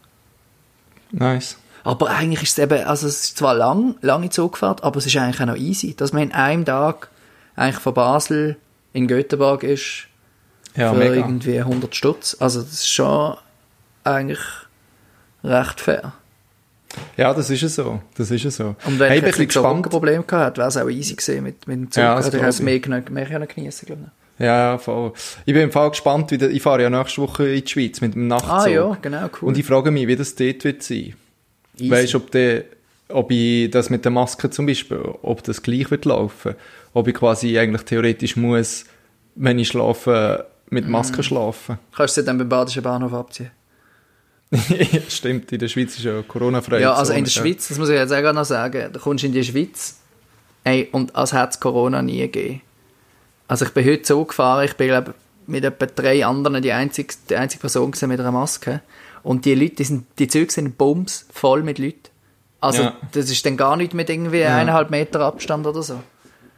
Nice. 1.12 1.56
Aber 1.82 2.10
eigentlich 2.10 2.42
ist 2.42 2.58
es 2.58 2.62
eben, 2.62 2.84
also 2.84 3.06
es 3.06 3.24
ist 3.24 3.38
zwar 3.38 3.54
lang, 3.54 3.94
lange 4.02 4.28
Zugfahrt, 4.28 4.84
aber 4.84 4.98
es 4.98 5.06
ist 5.06 5.16
eigentlich 5.16 5.40
auch 5.40 5.46
noch 5.46 5.56
easy, 5.56 5.96
dass 5.96 6.12
man 6.12 6.24
in 6.24 6.32
einem 6.32 6.66
Tag 6.66 7.08
eigentlich 7.54 7.80
von 7.80 7.94
Basel 7.94 8.56
in 8.96 9.06
Göteborg 9.06 9.62
ist 9.62 10.06
Ja, 10.74 10.92
für 10.92 10.98
mega. 10.98 11.14
irgendwie 11.14 11.58
100 11.60 11.94
Stutz. 11.94 12.36
Also 12.40 12.60
das 12.62 12.72
ist 12.72 12.90
schon 12.90 13.36
eigentlich 14.04 14.40
recht 15.44 15.80
fair. 15.80 16.12
Ja, 17.16 17.34
das 17.34 17.50
ist 17.50 17.62
es 17.62 17.74
so. 17.74 18.00
Das 18.16 18.30
ist 18.30 18.44
es 18.44 18.56
so. 18.56 18.74
Und 18.86 18.98
wenn 18.98 19.08
hey, 19.08 19.18
ich 19.18 19.22
ich 19.22 19.24
ein 19.24 19.30
bisschen 19.30 19.46
gespannt. 19.48 19.90
Problem 19.90 20.26
gehabt 20.26 20.46
hätte, 20.46 20.58
wäre 20.58 20.68
es 20.68 20.76
auch 20.76 20.88
easy 20.88 21.14
gewesen 21.14 21.42
mit, 21.44 21.66
mit 21.66 21.76
dem 21.78 21.90
Zug. 21.90 22.02
Ja, 22.02 22.14
das 22.16 22.26
Oder 22.28 22.36
ich 22.36 22.40
hätte 22.42 22.50
es 22.50 22.60
mehr, 22.60 22.80
mehr 23.10 23.26
können 23.26 23.48
geniessen 23.48 23.86
ich. 24.38 24.44
Ja, 24.44 24.78
voll. 24.78 25.12
Ich 25.44 25.52
bin 25.54 25.62
im 25.62 25.72
Fall 25.72 25.90
gespannt, 25.90 26.30
wie 26.30 26.38
der, 26.38 26.50
ich 26.50 26.62
fahre 26.62 26.82
ja 26.82 26.90
nächste 26.90 27.20
Woche 27.22 27.48
in 27.48 27.64
die 27.64 27.70
Schweiz 27.70 28.00
mit 28.00 28.14
dem 28.14 28.28
Nachtzug. 28.28 28.50
Ah 28.50 28.66
ja, 28.68 28.96
genau, 29.00 29.28
cool. 29.40 29.48
Und 29.48 29.58
ich 29.58 29.64
frage 29.66 29.90
mich, 29.90 30.06
wie 30.06 30.16
das 30.16 30.34
dort 30.34 30.64
wird 30.64 30.82
sein. 30.82 31.14
Easy. 31.78 31.90
Weißt 31.90 32.14
du, 32.14 32.18
ob, 32.18 32.30
der- 32.30 32.64
ob 33.08 33.30
ich 33.30 33.70
das 33.70 33.90
mit 33.90 34.04
der 34.04 34.12
Maske 34.12 34.50
zum 34.50 34.66
Beispiel, 34.66 34.98
ob 35.22 35.42
das 35.44 35.62
gleich 35.62 35.90
wird 35.90 36.04
laufen? 36.04 36.54
Ob 36.92 37.08
ich 37.08 37.14
quasi 37.14 37.58
eigentlich 37.58 37.82
theoretisch 37.82 38.36
muss, 38.36 38.84
wenn 39.34 39.58
ich 39.58 39.68
schlafe, 39.68 40.46
mit 40.70 40.86
Mm. 40.86 40.90
Maske 40.90 41.22
schlafen? 41.22 41.78
Kannst 41.94 42.16
du 42.16 42.20
sie 42.20 42.26
dann 42.26 42.38
beim 42.38 42.48
Badischen 42.48 42.82
Bahnhof 42.82 43.12
abziehen? 43.12 43.50
Stimmt, 45.08 45.52
in 45.52 45.58
der 45.58 45.68
Schweiz 45.68 45.96
ist 45.96 46.04
ja 46.04 46.22
Corona-frei. 46.22 46.80
Ja, 46.80 46.94
also 46.94 47.10
Zone, 47.10 47.18
in 47.18 47.24
der 47.24 47.32
ja. 47.32 47.42
Schweiz, 47.42 47.68
das 47.68 47.78
muss 47.78 47.88
ich 47.88 47.96
jetzt 47.96 48.12
auch 48.12 48.32
noch 48.32 48.44
sagen, 48.44 48.92
da 48.92 48.98
kommst 48.98 49.22
du 49.22 49.28
in 49.28 49.32
die 49.32 49.44
Schweiz 49.44 49.96
ey, 50.66 50.88
und 50.92 51.14
als 51.14 51.32
hätte 51.32 51.50
es 51.50 51.60
Corona 51.60 52.02
nie 52.02 52.18
gegeben. 52.18 52.60
Also 53.48 53.64
ich 53.64 53.70
bin 53.72 53.86
heute 53.86 54.04
so 54.04 54.24
gefahren, 54.24 54.64
ich 54.64 54.74
bin 54.74 54.88
glaub, 54.88 55.14
mit 55.46 55.64
etwa 55.64 55.86
drei 55.86 56.26
anderen 56.26 56.60
die 56.60 56.72
einzige, 56.72 57.14
die 57.30 57.36
einzige 57.36 57.60
Person 57.60 57.92
mit 58.08 58.20
einer 58.20 58.32
Maske 58.32 58.82
und 59.22 59.44
die 59.44 59.54
Leute, 59.54 59.76
die, 59.76 59.84
sind, 59.84 60.06
die 60.18 60.26
Züge 60.26 60.52
sind 60.52 60.76
bums 60.76 61.26
voll 61.32 61.62
mit 61.62 61.78
Leuten. 61.78 62.08
Also 62.60 62.82
Ja. 62.84 62.96
das 63.12 63.30
ist 63.30 63.44
dann 63.46 63.56
gar 63.56 63.76
nicht 63.76 63.94
mit 63.94 64.08
irgendwie 64.10 64.44
eineinhalb 64.44 64.90
Meter 64.90 65.20
Abstand 65.20 65.66
oder 65.66 65.82
so. 65.82 66.00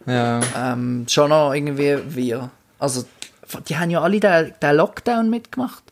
Ja. 0.07 0.41
Ähm, 0.57 1.07
schon 1.09 1.31
noch 1.31 1.53
irgendwie 1.53 1.99
wir. 2.09 2.51
Also 2.79 3.05
die 3.69 3.77
haben 3.77 3.91
ja 3.91 4.01
alle 4.01 4.21
den, 4.21 4.53
den 4.63 4.77
Lockdown 4.77 5.29
mitgemacht. 5.31 5.83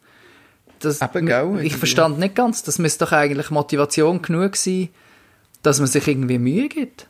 Das, 0.81 1.01
Eben, 1.03 1.27
gell, 1.27 1.61
ich 1.63 1.77
verstand 1.77 2.19
nicht 2.19 2.35
ganz, 2.35 2.63
das 2.63 2.79
müsste 2.79 3.05
doch 3.07 3.13
eigentlich 3.13 3.51
Motivation 3.51 4.21
genug 4.23 4.57
sein, 4.57 4.91
dass 5.63 5.79
man 5.79 5.89
sich 5.89 6.07
irgendwie 6.07 6.39
Mühe 6.39 6.69
gibt. 6.69 7.07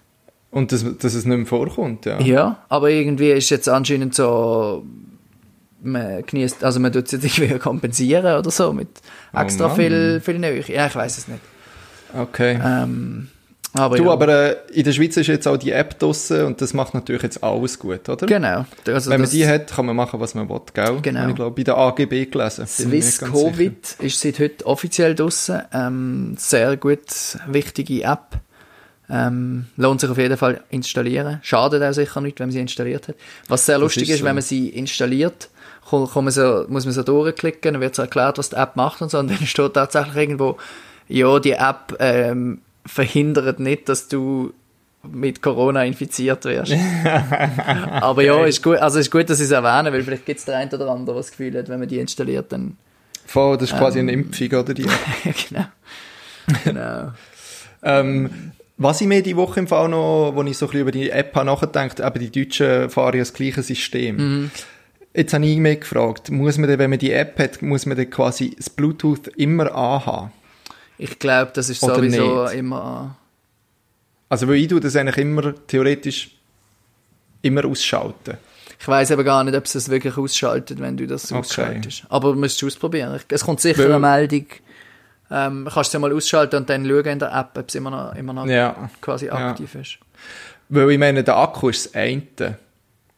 Und 0.52 0.70
dass, 0.72 0.84
dass 0.98 1.14
es 1.14 1.24
nicht 1.26 1.36
mehr 1.36 1.46
vorkommt, 1.46 2.06
ja. 2.06 2.18
Ja, 2.20 2.64
aber 2.68 2.90
irgendwie 2.90 3.30
ist 3.32 3.50
jetzt 3.50 3.68
anscheinend 3.68 4.14
so, 4.14 4.84
man 5.82 6.24
genießt, 6.24 6.62
also 6.64 6.78
man 6.80 6.92
tut 6.92 7.12
es 7.12 7.12
irgendwie 7.12 7.58
kompensieren 7.58 8.38
oder 8.38 8.50
so 8.50 8.72
mit 8.72 8.88
Oh 9.34 9.38
extra 9.40 9.66
Mann. 9.68 9.76
viel, 9.76 10.20
viel 10.24 10.38
Nähe. 10.38 10.64
Ja, 10.68 10.86
ich 10.86 10.94
weiß 10.94 11.18
es 11.18 11.28
nicht. 11.28 11.40
Okay. 12.14 12.58
Ähm, 12.62 13.28
aber 13.78 13.96
Du, 13.96 14.04
ja. 14.04 14.12
aber 14.12 14.28
äh, 14.28 14.56
in 14.72 14.84
der 14.84 14.92
Schweiz 14.92 15.16
ist 15.16 15.26
jetzt 15.26 15.46
auch 15.46 15.56
die 15.56 15.70
App 15.72 15.98
draussen 15.98 16.44
und 16.46 16.60
das 16.60 16.72
macht 16.72 16.94
natürlich 16.94 17.22
jetzt 17.22 17.42
alles 17.42 17.78
gut, 17.78 18.08
oder? 18.08 18.26
genau. 18.26 18.64
Also 18.86 19.10
Wenn 19.10 19.20
man 19.20 19.30
die 19.30 19.46
hat, 19.46 19.68
kann 19.68 19.86
man 19.86 19.96
machen, 19.96 20.18
was 20.18 20.34
man 20.34 20.48
will, 20.48 20.60
gell? 20.72 20.98
Genau. 21.02 21.20
Habe 21.20 21.30
ich 21.30 21.36
glaube 21.36 21.54
bei 21.54 21.62
der 21.62 21.76
AGB 21.76 22.26
gelesen. 22.26 22.66
Swiss 22.66 23.18
ganz 23.18 23.32
sicher. 23.36 23.50
Covid 23.50 23.96
ist 24.00 24.20
seit 24.20 24.38
heute 24.38 24.66
offiziell 24.66 25.14
draussen. 25.14 25.62
Ähm, 25.72 26.34
sehr 26.38 26.76
gut, 26.76 27.00
wichtige 27.48 28.02
App. 28.02 28.38
Ähm, 29.08 29.66
lohnt 29.76 30.00
sich 30.00 30.10
auf 30.10 30.18
jeden 30.18 30.36
Fall 30.36 30.62
installieren. 30.70 31.38
Schadet 31.42 31.82
auch 31.82 31.92
sicher 31.92 32.20
nicht, 32.20 32.40
wenn 32.40 32.48
man 32.48 32.52
sie 32.52 32.60
installiert 32.60 33.08
hat. 33.08 33.16
Was 33.46 33.66
sehr 33.66 33.78
lustig 33.78 34.04
ist 34.04 34.14
ist, 34.14 34.18
so. 34.20 34.24
wenn 34.24 34.34
man 34.34 34.42
sie 34.42 34.68
installiert, 34.68 35.48
kann, 35.88 36.08
kann 36.08 36.24
man 36.24 36.32
so, 36.32 36.64
muss 36.68 36.86
man 36.86 36.94
so 36.94 37.04
durchklicken, 37.04 37.74
dann 37.74 37.80
wird 37.80 37.94
so 37.94 38.02
erklärt, 38.02 38.38
was 38.38 38.50
die 38.50 38.56
App 38.56 38.74
macht 38.74 39.02
und 39.02 39.10
so. 39.10 39.18
Und 39.18 39.30
dann 39.30 39.46
steht 39.46 39.74
tatsächlich 39.74 40.16
irgendwo, 40.16 40.56
ja, 41.08 41.38
die 41.38 41.52
App 41.52 41.96
ähm, 41.98 42.60
verhindert 42.84 43.60
nicht, 43.60 43.88
dass 43.88 44.08
du 44.08 44.52
mit 45.02 45.40
Corona 45.40 45.84
infiziert 45.84 46.44
wirst. 46.44 46.72
Aber 47.04 48.22
ja, 48.22 48.44
ist 48.44 48.62
gut, 48.62 48.78
also 48.78 48.98
ist 48.98 49.10
gut, 49.10 49.30
dass 49.30 49.38
sie 49.38 49.44
es 49.44 49.50
erwähnen, 49.50 49.92
weil 49.92 50.02
vielleicht 50.02 50.26
gibt 50.26 50.40
es 50.40 50.44
der 50.44 50.56
ein 50.56 50.68
oder 50.68 50.88
andere, 50.90 51.14
der 51.14 51.22
das 51.22 51.30
Gefühl 51.30 51.56
hat, 51.56 51.68
wenn 51.68 51.78
man 51.78 51.88
die 51.88 51.98
installiert, 51.98 52.50
dann... 52.52 52.76
Voll, 53.26 53.56
das 53.56 53.70
ist 53.70 53.78
quasi 53.78 53.98
eine 53.98 54.12
Impfung, 54.12 54.48
oder? 54.48 54.72
Die? 54.72 54.86
genau. 55.50 55.66
genau. 56.64 57.12
ähm, 57.82 58.52
was 58.78 59.00
ich 59.00 59.06
mir 59.06 59.22
die 59.22 59.36
Woche 59.36 59.60
im 59.60 59.66
Fall 59.66 59.88
noch, 59.88 60.32
wo 60.34 60.42
ich 60.42 60.56
so 60.56 60.66
ein 60.66 60.70
bisschen 60.70 60.80
über 60.80 60.92
die 60.92 61.10
App 61.10 61.34
habe 61.34 61.46
nachgedacht, 61.46 61.98
eben 61.98 62.18
die 62.18 62.30
Deutschen 62.30 62.90
fahren 62.90 63.14
ja 63.14 63.20
das 63.20 63.32
gleiche 63.32 63.62
System. 63.62 64.16
Mhm. 64.16 64.50
Jetzt 65.14 65.32
habe 65.32 65.46
ich 65.46 65.56
mich 65.56 65.80
gefragt, 65.80 66.30
muss 66.30 66.58
man 66.58 66.68
denn, 66.68 66.78
wenn 66.78 66.90
man 66.90 66.98
die 66.98 67.12
App 67.12 67.38
hat, 67.38 67.62
muss 67.62 67.86
man 67.86 67.96
dann 67.96 68.10
quasi 68.10 68.54
das 68.54 68.68
Bluetooth 68.68 69.28
immer 69.28 69.74
anhaben? 69.74 70.30
Ich 70.98 71.18
glaube, 71.18 71.50
das 71.54 71.68
ist 71.68 71.82
Oder 71.82 71.96
sowieso 71.96 72.44
nicht? 72.44 72.54
immer. 72.54 73.16
Also, 74.28 74.48
weil 74.48 74.56
ich 74.56 74.68
tue 74.68 74.80
das 74.80 74.96
eigentlich 74.96 75.18
immer 75.18 75.54
theoretisch 75.66 76.30
immer 77.42 77.64
ausschalten. 77.64 78.38
Ich 78.78 78.88
weiß 78.88 79.12
aber 79.12 79.24
gar 79.24 79.42
nicht, 79.44 79.56
ob 79.56 79.64
es 79.64 79.72
das 79.72 79.88
wirklich 79.88 80.16
ausschaltet, 80.16 80.80
wenn 80.80 80.96
du 80.96 81.06
das 81.06 81.30
Okay. 81.30 81.40
ausschaltest. 81.40 82.04
Aber 82.08 82.32
du 82.32 82.38
musst 82.38 82.62
es 82.62 82.66
ausprobieren. 82.66 83.18
Es 83.28 83.44
kommt 83.44 83.60
sicher 83.60 83.78
Weil- 83.84 83.92
eine 83.92 83.98
Meldung. 84.00 84.46
Ähm, 85.30 85.68
kannst 85.72 85.92
du 85.92 85.96
ja 85.98 86.00
mal 86.00 86.12
ausschalten 86.12 86.56
und 86.56 86.70
dann 86.70 86.86
schauen 86.86 87.04
in 87.04 87.18
der 87.18 87.32
App, 87.34 87.58
ob 87.58 87.68
es 87.68 87.74
immer 87.74 87.90
noch, 87.90 88.14
immer 88.14 88.32
noch 88.32 88.46
Ja. 88.46 88.88
quasi 89.00 89.26
Ja. 89.26 89.50
aktiv 89.50 89.74
ist. 89.74 89.98
Weil 90.68 90.90
ich 90.90 90.98
meine, 90.98 91.24
der 91.24 91.36
Akku 91.36 91.68
ist 91.68 91.86
das 91.86 91.94
eine. 91.94 92.58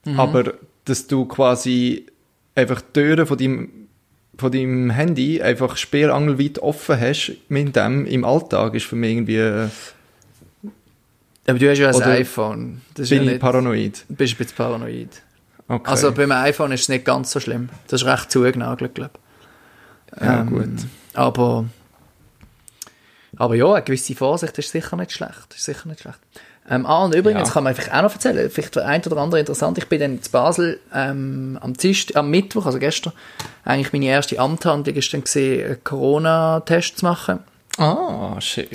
Mhm. 0.05 0.19
Aber 0.21 0.55
dass 0.85 1.07
du 1.07 1.27
quasi 1.27 2.07
einfach 2.55 2.81
die 2.81 2.93
Türen 2.93 3.27
von 3.27 3.37
deinem, 3.37 3.88
von 4.39 4.53
deinem 4.53 4.91
Handy 4.91 5.43
einfach 5.43 5.77
speerangelweit 5.77 6.61
offen 6.61 6.99
hast 6.99 7.33
mit 7.49 7.75
dem 7.75 8.07
im 8.07 8.25
Alltag, 8.25 8.75
ist 8.75 8.87
für 8.87 8.97
mich 8.97 9.11
irgendwie, 9.11 9.37
äh, 9.37 9.69
Aber 11.47 11.59
du 11.59 11.69
hast 11.69 11.79
ja 11.79 11.91
ein 11.91 12.03
iPhone. 12.03 12.81
Das 12.95 13.09
bin 13.09 13.19
ja 13.19 13.25
ich 13.25 13.31
nicht, 13.31 13.41
paranoid. 13.41 14.05
du 14.09 14.15
bist 14.15 14.35
ein 14.35 14.39
bisschen 14.39 14.57
paranoid. 14.57 15.23
Okay. 15.67 15.91
Also 15.91 16.13
beim 16.13 16.31
iPhone 16.33 16.73
ist 16.73 16.83
es 16.83 16.89
nicht 16.89 17.05
ganz 17.05 17.33
so 17.33 17.41
schlimm. 17.41 17.69
Das 17.89 18.03
ist 18.03 18.09
recht 18.09 18.31
zugenagelt, 18.31 18.95
glaube 18.95 19.11
ich. 20.17 20.23
ja, 20.23 20.41
ähm, 20.41 20.51
gut. 20.51 20.87
Aber, 21.15 21.67
aber 23.37 23.55
ja, 23.57 23.73
eine 23.73 23.83
gewisse 23.83 24.15
Vorsicht 24.15 24.57
ist 24.57 24.71
sicher 24.71 24.97
nicht 24.97 25.13
schlecht. 25.13 25.55
Ist 25.55 25.65
sicher 25.65 25.89
nicht 25.89 26.01
schlecht. 26.01 26.21
Ähm, 26.71 26.85
ah, 26.87 27.05
und 27.05 27.15
übrigens 27.15 27.49
Ja. 27.49 27.55
kann 27.55 27.65
man 27.65 27.75
einfach 27.75 27.93
auch 27.93 28.03
noch 28.03 28.13
erzählen, 28.13 28.51
vielleicht 28.51 28.75
für 28.75 28.85
ein 28.85 29.03
oder 29.05 29.17
andere 29.17 29.41
interessant, 29.41 29.79
ich 29.79 29.89
bin 29.89 30.01
dann 30.01 30.13
in 30.13 30.21
Basel 30.31 30.79
ähm, 30.95 31.59
am, 31.63 31.73
Dienst, 31.75 32.15
am 32.17 32.31
Mittwoch, 32.31 32.67
also 32.67 32.79
gestern, 32.79 33.13
eigentlich 33.65 33.93
meine 33.93 34.05
erste 34.07 34.39
Amtshandlung 34.39 34.95
ist 34.97 35.13
dann 35.15 35.25
gesehen, 35.25 35.65
einen 35.67 35.85
Corona-Test 35.85 36.99
zu 36.99 37.05
machen. 37.07 37.39
Ah, 37.79 38.39
schön. 38.41 38.67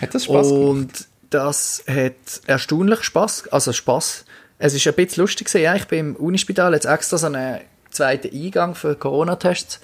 Hat 0.00 0.14
das 0.14 0.24
Spaß 0.26 0.48
gemacht? 0.48 0.62
Und 0.64 1.06
das 1.30 1.82
hat 1.88 2.14
erstaunlich 2.46 3.02
Spaß, 3.02 3.48
also 3.50 3.72
Spaß. 3.72 4.24
Es 4.58 4.74
ist 4.74 4.86
ein 4.86 4.94
bisschen 4.94 5.22
lustig 5.22 5.46
gewesen. 5.46 5.62
Ja, 5.64 5.74
ich 5.74 5.86
bin 5.86 5.98
im 5.98 6.16
Unispital 6.16 6.74
jetzt 6.74 6.84
extra 6.84 7.16
so 7.18 7.26
einen 7.26 7.60
zweiten 7.90 8.28
Eingang 8.34 8.74
für 8.74 8.94
Corona-Tests, 8.94 9.80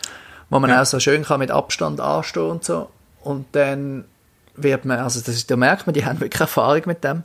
wo 0.50 0.60
man 0.60 0.70
Ja. 0.70 0.82
auch 0.82 0.86
so 0.86 1.00
schön 1.00 1.24
kann 1.24 1.40
mit 1.40 1.50
Abstand 1.50 2.00
anstehen 2.00 2.42
und 2.50 2.64
so. 2.64 2.90
Und 3.22 3.46
dann 3.52 4.04
wird 4.54 4.84
man, 4.84 4.98
also 4.98 5.20
das 5.20 5.34
ist, 5.34 5.50
da 5.50 5.56
merkt 5.56 5.86
man, 5.86 5.94
die 5.94 6.04
haben 6.04 6.20
wirklich 6.20 6.40
Erfahrung 6.40 6.82
mit 6.86 7.02
dem. 7.02 7.24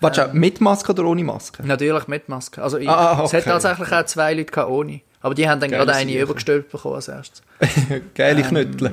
Warte, 0.00 0.30
ähm, 0.32 0.40
mit 0.40 0.60
Maske 0.60 0.92
oder 0.92 1.04
ohne 1.04 1.24
Maske? 1.24 1.66
Natürlich 1.66 2.08
mit 2.08 2.28
Maske. 2.28 2.62
Also 2.62 2.78
ich, 2.78 2.88
Ah, 2.88 3.22
es 3.24 3.32
hat 3.32 3.40
okay. 3.42 3.50
tatsächlich 3.50 3.92
auch 3.92 4.04
zwei 4.06 4.34
Leute 4.34 4.52
gehabt 4.52 4.70
ohne. 4.70 5.00
Aber 5.20 5.34
die 5.34 5.48
haben 5.48 5.60
dann 5.60 5.70
gerade 5.70 5.92
eine 5.92 6.10
Sache. 6.12 6.22
übergestellt 6.22 6.70
bekommen 6.70 6.94
als 6.96 7.08
erstes. 7.08 7.42
Geile 8.14 8.42
Ähm, 8.42 8.46
Knüttel. 8.48 8.90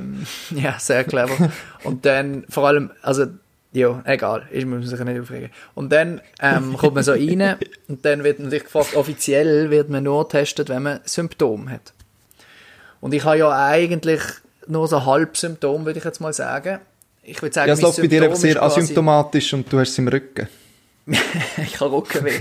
Ja, 0.52 0.76
sehr 0.80 1.04
clever. 1.04 1.52
Und 1.84 2.06
dann 2.06 2.46
vor 2.50 2.68
allem, 2.68 2.92
also, 3.02 3.26
ja, 3.72 4.02
egal, 4.06 4.48
ich 4.52 4.66
muss 4.66 4.90
mich 4.90 5.00
nicht 5.00 5.20
aufregen. 5.22 5.50
Und 5.76 5.92
dann 5.92 6.22
ähm, 6.42 6.76
kommt 6.78 6.96
man 6.96 7.04
so 7.04 7.12
rein 7.12 7.58
und 7.88 8.06
dann 8.06 8.24
wird 8.24 8.40
natürlich 8.40 8.64
gefragt, 8.64 8.96
offiziell 8.96 9.70
wird 9.70 9.90
man 9.90 10.04
nur 10.06 10.28
getestet, 10.28 10.70
wenn 10.70 10.84
man 10.84 11.00
Symptome 11.06 11.70
hat. 11.72 11.94
Und 13.02 13.14
ich 13.14 13.24
habe 13.26 13.38
ja 13.40 13.52
eigentlich 13.68 14.22
nur 14.68 14.88
so 14.88 15.06
halb 15.06 15.36
Symptom, 15.38 15.86
würde 15.86 16.00
ich 16.00 16.06
jetzt 16.06 16.22
mal 16.22 16.34
sagen. 16.34 16.80
Ich 17.22 17.42
würde 17.42 17.54
sagen, 17.54 17.68
Ja, 17.68 17.74
es 17.74 17.82
läuft 17.82 17.98
bei 18.02 18.08
dir 18.08 18.36
sehr 18.36 18.62
asymptomatisch 18.62 19.54
und 19.54 19.72
du 19.72 19.80
hast 19.80 19.90
es 19.90 19.98
im 19.98 20.08
Rücken. 20.08 20.48
ich 21.58 21.80
habe 21.80 21.92
Rückenweh. 21.92 22.40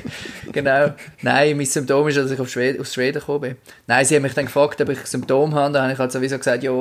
genau. 0.53 0.95
Nein, 1.21 1.57
mein 1.57 1.67
Symptom 1.67 2.07
ist, 2.09 2.17
dass 2.17 2.31
ich 2.31 2.39
auf 2.39 2.49
Schweden, 2.49 2.81
aus 2.81 2.95
Schweden 2.95 3.19
gekommen 3.19 3.41
bin. 3.41 3.57
Nein, 3.87 4.05
sie 4.05 4.15
haben 4.15 4.23
mich 4.23 4.35
dann 4.35 4.47
gefragt, 4.47 4.81
ob 4.81 4.89
ich 4.89 5.01
Symptome 5.07 5.55
habe. 5.55 5.73
Dann 5.73 5.83
habe 5.83 5.93
ich 5.93 5.99
halt 5.99 6.13
sowieso 6.13 6.39
gesagt, 6.39 6.63
ja, 6.63 6.73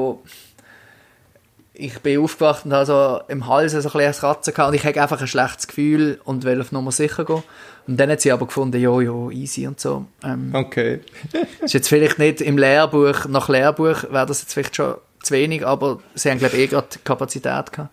ich 1.73 1.99
bin 1.99 2.19
aufgewacht 2.19 2.65
und 2.65 2.73
habe 2.73 2.85
so 2.85 3.21
im 3.27 3.47
Hals 3.47 3.71
so 3.71 3.77
ein 3.79 4.05
ein 4.05 4.13
Kratzen 4.13 4.53
gehabt 4.53 4.69
und 4.69 4.75
ich 4.75 4.85
habe 4.85 5.01
einfach 5.01 5.19
ein 5.19 5.27
schlechtes 5.27 5.67
Gefühl 5.67 6.19
und 6.23 6.43
will 6.43 6.61
auf 6.61 6.71
Nummer 6.71 6.91
sicher 6.91 7.25
gehen. 7.25 7.43
Und 7.87 7.97
dann 7.99 8.11
hat 8.11 8.21
sie 8.21 8.31
aber 8.31 8.45
gefunden, 8.45 8.79
ja, 8.79 9.01
ja, 9.01 9.29
easy 9.31 9.65
und 9.65 9.79
so. 9.79 10.05
Ähm, 10.23 10.53
Okay. 10.53 10.99
ist 11.61 11.73
jetzt 11.73 11.87
vielleicht 11.87 12.19
nicht 12.19 12.41
im 12.41 12.57
Lehrbuch, 12.57 13.25
nach 13.27 13.49
Lehrbuch 13.49 14.03
wäre 14.11 14.27
das 14.27 14.41
jetzt 14.41 14.53
vielleicht 14.53 14.75
schon 14.75 14.95
zu 15.23 15.33
wenig, 15.33 15.65
aber 15.65 15.99
sie 16.13 16.29
haben, 16.29 16.37
glaube 16.37 16.55
ich, 16.57 16.63
eh 16.63 16.67
gerade 16.67 16.87
Kapazität 17.03 17.71
gehabt. 17.71 17.89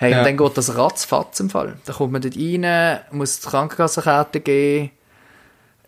Hey, 0.00 0.12
Ja. 0.12 0.18
und 0.20 0.24
dann 0.24 0.36
geht 0.38 0.56
das 0.56 0.74
ratzfatz 0.76 1.38
im 1.40 1.50
Fall. 1.50 1.76
Da 1.84 1.92
kommt 1.92 2.12
man 2.12 2.22
dort 2.22 2.34
rein, 2.36 3.00
muss 3.12 3.40
die 3.40 3.48
Krankenkassenkarte 3.48 4.40
geben, 4.40 4.90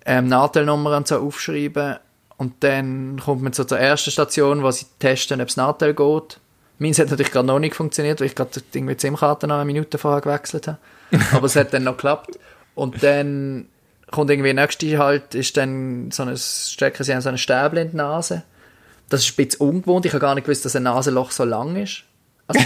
ähm, 0.04 0.28
Nachteilnummer 0.28 0.96
und 0.98 1.08
so 1.08 1.16
aufschreiben 1.18 1.96
und 2.36 2.62
dann 2.62 3.20
kommt 3.24 3.40
man 3.42 3.52
zu 3.54 3.64
der 3.64 3.78
ersten 3.80 4.10
Station, 4.10 4.62
wo 4.62 4.70
sie 4.70 4.84
testen, 4.98 5.40
ob 5.40 5.48
es 5.48 5.56
Nachteil 5.56 5.94
geht. 5.94 6.40
Meins 6.78 6.98
hat 6.98 7.08
natürlich 7.10 7.32
gerade 7.32 7.46
noch 7.46 7.58
nicht 7.58 7.74
funktioniert, 7.74 8.20
weil 8.20 8.26
ich 8.26 8.34
gerade 8.34 8.50
irgendwie 8.72 8.94
die 8.96 9.00
SIM-Karte 9.00 9.46
noch 9.46 9.54
eine 9.56 9.64
Minute 9.64 9.96
vorher 9.96 10.20
gewechselt 10.20 10.66
habe. 10.68 10.78
Aber 11.32 11.46
es 11.46 11.56
hat 11.56 11.72
dann 11.72 11.84
noch 11.84 11.96
geklappt. 11.96 12.38
Und 12.74 13.02
dann 13.02 13.66
kommt 14.10 14.30
irgendwie 14.30 14.52
nächste 14.52 14.98
halt, 14.98 15.34
ist 15.34 15.56
dann 15.56 16.10
so 16.10 16.24
ein 16.24 16.36
Stecker, 16.36 17.04
sie 17.04 17.14
haben 17.14 17.20
so 17.22 17.28
ein 17.30 17.38
Stäbchen 17.38 17.78
in 17.78 17.90
die 17.92 17.96
Nase. 17.96 18.42
Das 19.08 19.20
ist 19.24 19.38
ein 19.38 19.46
bisschen 19.46 19.60
ungewohnt. 19.60 20.04
Ich 20.06 20.12
habe 20.12 20.20
gar 20.20 20.34
nicht 20.34 20.44
gewusst, 20.44 20.64
dass 20.64 20.74
ein 20.74 20.82
Nasenloch 20.82 21.30
so 21.30 21.44
lang 21.44 21.76
ist. 21.76 22.02
Also, 22.46 22.60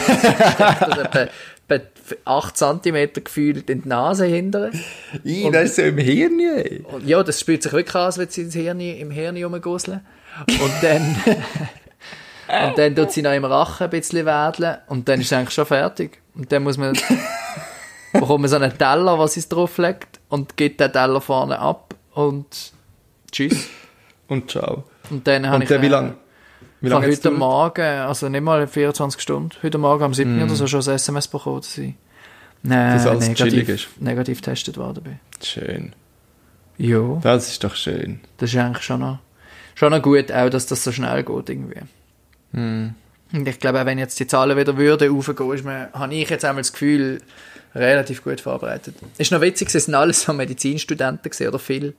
etwa, 1.03 1.29
etwa 1.69 1.87
8 2.25 2.57
cm 2.57 3.11
gefühlt 3.25 3.71
in 3.71 3.83
die 3.83 3.89
Nase 3.89 4.27
hinterher. 4.27 4.71
Ih, 5.25 5.51
das 5.51 5.65
ist 5.71 5.77
so 5.77 5.83
im 5.83 5.99
Hirn. 5.99 6.41
Und 6.85 7.07
ja, 7.07 7.23
das 7.23 7.41
spürt 7.41 7.63
sich 7.63 7.73
wirklich 7.73 7.95
an, 7.95 8.03
als 8.03 8.19
würde 8.19 8.33
sie 8.33 8.43
ins 8.43 8.55
Hirn, 8.55 8.81
im 8.81 9.11
Hirn 9.11 9.43
rumgusseln. 9.43 10.01
Und 10.49 10.73
dann, 10.83 11.03
und 12.69 12.79
dann 12.79 12.95
tut 12.95 13.13
sie 13.13 13.23
noch 13.23 13.33
im 13.33 13.45
Rachen 13.45 13.85
ein 13.85 13.91
bisschen 13.91 14.27
wedeln 14.27 14.79
und 14.89 15.09
dann 15.09 15.21
ist 15.21 15.27
es 15.27 15.33
eigentlich 15.33 15.55
schon 15.55 15.67
fertig. 15.67 16.21
Und 16.35 16.53
dann 16.53 16.63
muss 16.63 16.77
man, 16.77 16.97
bekommt 18.13 18.41
man 18.41 18.49
so 18.49 18.57
einen 18.57 18.77
Teller, 18.77 19.19
was 19.19 19.35
sie 19.35 19.49
drauflegt 19.49 20.21
und 20.29 20.57
gibt 20.57 20.81
den 20.81 20.93
Teller 20.93 21.21
vorne 21.21 21.59
ab 21.59 21.95
und 22.13 22.73
tschüss. 23.33 23.69
Und 24.29 24.51
ciao. 24.51 24.85
Und 25.11 25.27
dann 25.27 25.49
habe 25.49 25.65
ich, 25.65 25.69
dann, 25.69 25.83
wie 25.83 25.89
lange? 25.89 26.15
Wie 26.87 26.91
lange 26.91 27.09
heute? 27.09 27.31
Morgen, 27.33 27.83
also 27.83 28.29
nicht 28.29 28.43
mal 28.43 28.65
24 28.69 29.21
Stunden, 29.21 29.51
heute 29.61 29.77
Morgen 29.77 30.05
am 30.05 30.15
7. 30.15 30.41
oder 30.41 30.55
so 30.55 30.69
schon 30.69 30.83
ein 30.83 30.95
SMS 30.95 31.27
bekommen, 31.27 31.57
dass 31.57 31.77
ich 31.79 31.95
Dass 32.63 32.71
nein, 32.71 33.09
alles 33.09 33.35
chillig 33.35 33.55
negativ, 33.55 33.91
negativ 33.99 34.41
getestet 34.41 34.77
worden 34.79 35.03
bin. 35.03 35.19
Schön. 35.43 35.95
Ja. 36.79 37.19
Das 37.23 37.49
ist 37.49 37.65
doch 37.65 37.75
schön. 37.75 38.21
Das 38.39 38.55
ist 38.55 38.57
eigentlich 38.61 38.85
schon 38.85 39.01
noch, 39.01 39.19
schon 39.75 39.91
noch 39.91 40.01
gut, 40.01 40.31
auch, 40.31 40.49
dass 40.49 40.67
das 40.67 40.85
so 40.85 40.93
schnell 40.93 41.25
geht 41.25 41.49
irgendwie. 41.49 41.81
Hm. 42.53 42.95
Und 43.33 43.49
ich 43.49 43.59
glaube, 43.59 43.81
auch 43.81 43.87
wenn 43.87 43.99
jetzt 43.99 44.21
die 44.21 44.29
Zahlen 44.29 44.57
wieder 44.57 44.77
würden 44.77 45.13
raufgehen, 45.13 45.53
ist 45.55 45.65
man, 45.65 45.93
habe 45.93 46.15
ich 46.15 46.31
jetzt 46.31 46.45
einmal 46.45 46.63
das 46.63 46.73
Gefühl, 46.73 47.21
relativ 47.75 48.23
gut 48.23 48.41
vorbereitet. 48.41 48.95
Ist 49.19 49.33
noch 49.33 49.41
witzig, 49.41 49.75
es 49.75 49.87
sind 49.87 49.95
alles 49.97 50.23
so 50.23 50.33
Medizinstudenten 50.33 51.29
gewesen, 51.33 51.49
oder 51.49 51.59
viel. 51.59 51.95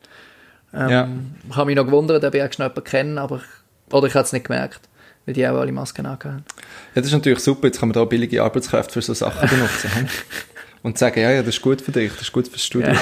Ähm, 0.74 0.90
Ja. 0.90 1.10
Ich 1.50 1.56
habe 1.58 1.66
mich 1.66 1.76
noch 1.76 1.86
gewundert, 1.86 2.24
ob 2.24 2.34
ich 2.34 2.42
auch 2.42 2.54
schnell 2.54 2.70
jemanden 2.70 2.84
kenne, 2.86 3.22
aber 3.22 3.42
oder 3.92 4.08
ich 4.08 4.14
habe 4.14 4.26
es 4.26 4.34
nicht 4.34 4.46
gemerkt, 4.46 4.82
weil 5.26 5.34
die 5.34 5.48
auch 5.48 5.56
alle 5.56 5.72
Masken 5.72 6.06
angehabt 6.06 6.44
Ja, 6.96 7.02
das 7.02 7.08
ist 7.08 7.14
natürlich 7.14 7.40
super. 7.40 7.68
Jetzt 7.68 7.80
kann 7.80 7.90
man 7.90 7.94
da 7.94 8.06
billige 8.06 8.44
Arbeitskräfte 8.44 8.94
für 8.94 9.02
so 9.02 9.14
Sachen 9.14 9.50
benutzen. 9.50 9.90
Und 10.88 10.98
sagen, 10.98 11.20
ja, 11.20 11.32
ja, 11.32 11.40
das 11.44 11.56
ist 11.56 11.62
gut 11.62 11.82
für 11.82 11.92
dich, 11.92 12.14
das 12.14 12.22
ist 12.22 12.32
gut 12.32 12.48
fürs 12.48 12.64
Studium. 12.64 12.96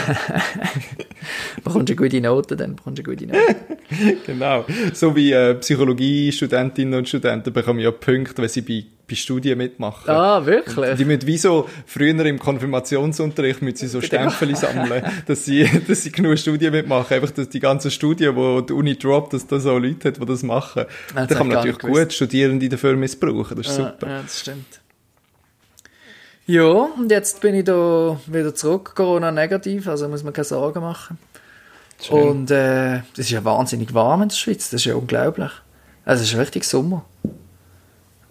Bekommst 1.63 1.87
du 1.87 1.93
eine 1.93 1.95
gute 1.95 2.19
Note, 2.19 2.57
dann 2.57 2.75
bekommst 2.75 2.97
du 2.97 3.03
eine 3.03 3.15
gute 3.15 3.27
Note. 3.27 3.55
Genau. 4.25 4.65
So 4.93 5.15
wie 5.15 5.31
äh, 5.31 5.53
Psychologie-Studentinnen 5.53 6.95
und 6.97 7.07
Studenten 7.07 7.53
bekommen 7.53 7.77
ja 7.77 7.91
Punkte, 7.91 8.41
wenn 8.41 8.49
sie 8.49 8.61
bei, 8.61 8.85
bei 9.07 9.13
Studien 9.13 9.59
mitmachen. 9.59 10.09
ah, 10.09 10.43
wirklich? 10.43 10.95
Die 10.95 11.05
müssen 11.05 11.27
wie 11.27 11.37
so, 11.37 11.69
früher 11.85 12.25
im 12.25 12.39
Konfirmationsunterricht 12.39 13.61
müssen 13.61 13.77
sie 13.77 13.87
so 13.87 14.01
Stempel 14.01 14.55
sammeln, 14.55 15.03
dass 15.27 15.45
sie, 15.45 15.69
dass 15.87 16.01
sie 16.01 16.11
genug 16.11 16.39
Studien 16.39 16.71
mitmachen. 16.71 17.15
Einfach, 17.15 17.29
dass 17.29 17.49
die 17.49 17.59
ganzen 17.59 17.91
Studien, 17.91 18.35
wo 18.35 18.61
die 18.61 18.73
Uni 18.73 18.97
droppt, 18.97 19.33
dass 19.33 19.45
da 19.45 19.59
so 19.59 19.77
Leute 19.77 20.07
hat, 20.07 20.19
die 20.19 20.25
das 20.25 20.41
machen. 20.41 20.85
Das 21.13 21.27
da 21.27 21.35
kann 21.35 21.47
man 21.49 21.57
natürlich 21.57 21.77
gewusst. 21.77 22.01
gut 22.01 22.13
Studierende 22.13 22.67
dafür 22.67 22.95
missbrauchen. 22.95 23.55
Das 23.55 23.67
ist 23.67 23.77
Ja, 23.77 23.91
super. 23.91 24.09
Ja, 24.09 24.21
das 24.23 24.39
stimmt. 24.39 24.81
Ja, 26.47 26.63
und 26.63 27.09
jetzt 27.09 27.41
bin 27.41 27.55
ich 27.55 27.63
da 27.65 28.19
wieder 28.27 28.53
zurück, 28.53 28.93
Corona 28.95 29.31
negativ, 29.31 29.87
also 29.87 30.07
muss 30.07 30.23
man 30.23 30.33
keine 30.33 30.45
Sorgen 30.45 30.81
machen. 30.81 31.17
Schön. 32.01 32.21
Und 32.21 32.51
äh, 32.51 32.99
das 33.15 33.25
ist 33.25 33.29
ja 33.31 33.43
wahnsinnig 33.43 33.93
warm 33.93 34.21
in 34.23 34.29
der 34.29 34.35
Schweiz, 34.35 34.69
das 34.69 34.81
ist 34.81 34.85
ja 34.85 34.95
unglaublich. 34.95 35.49
Also 36.05 36.23
es 36.23 36.31
ist 36.33 36.37
richtig 36.37 36.65
Sommer. 36.65 37.03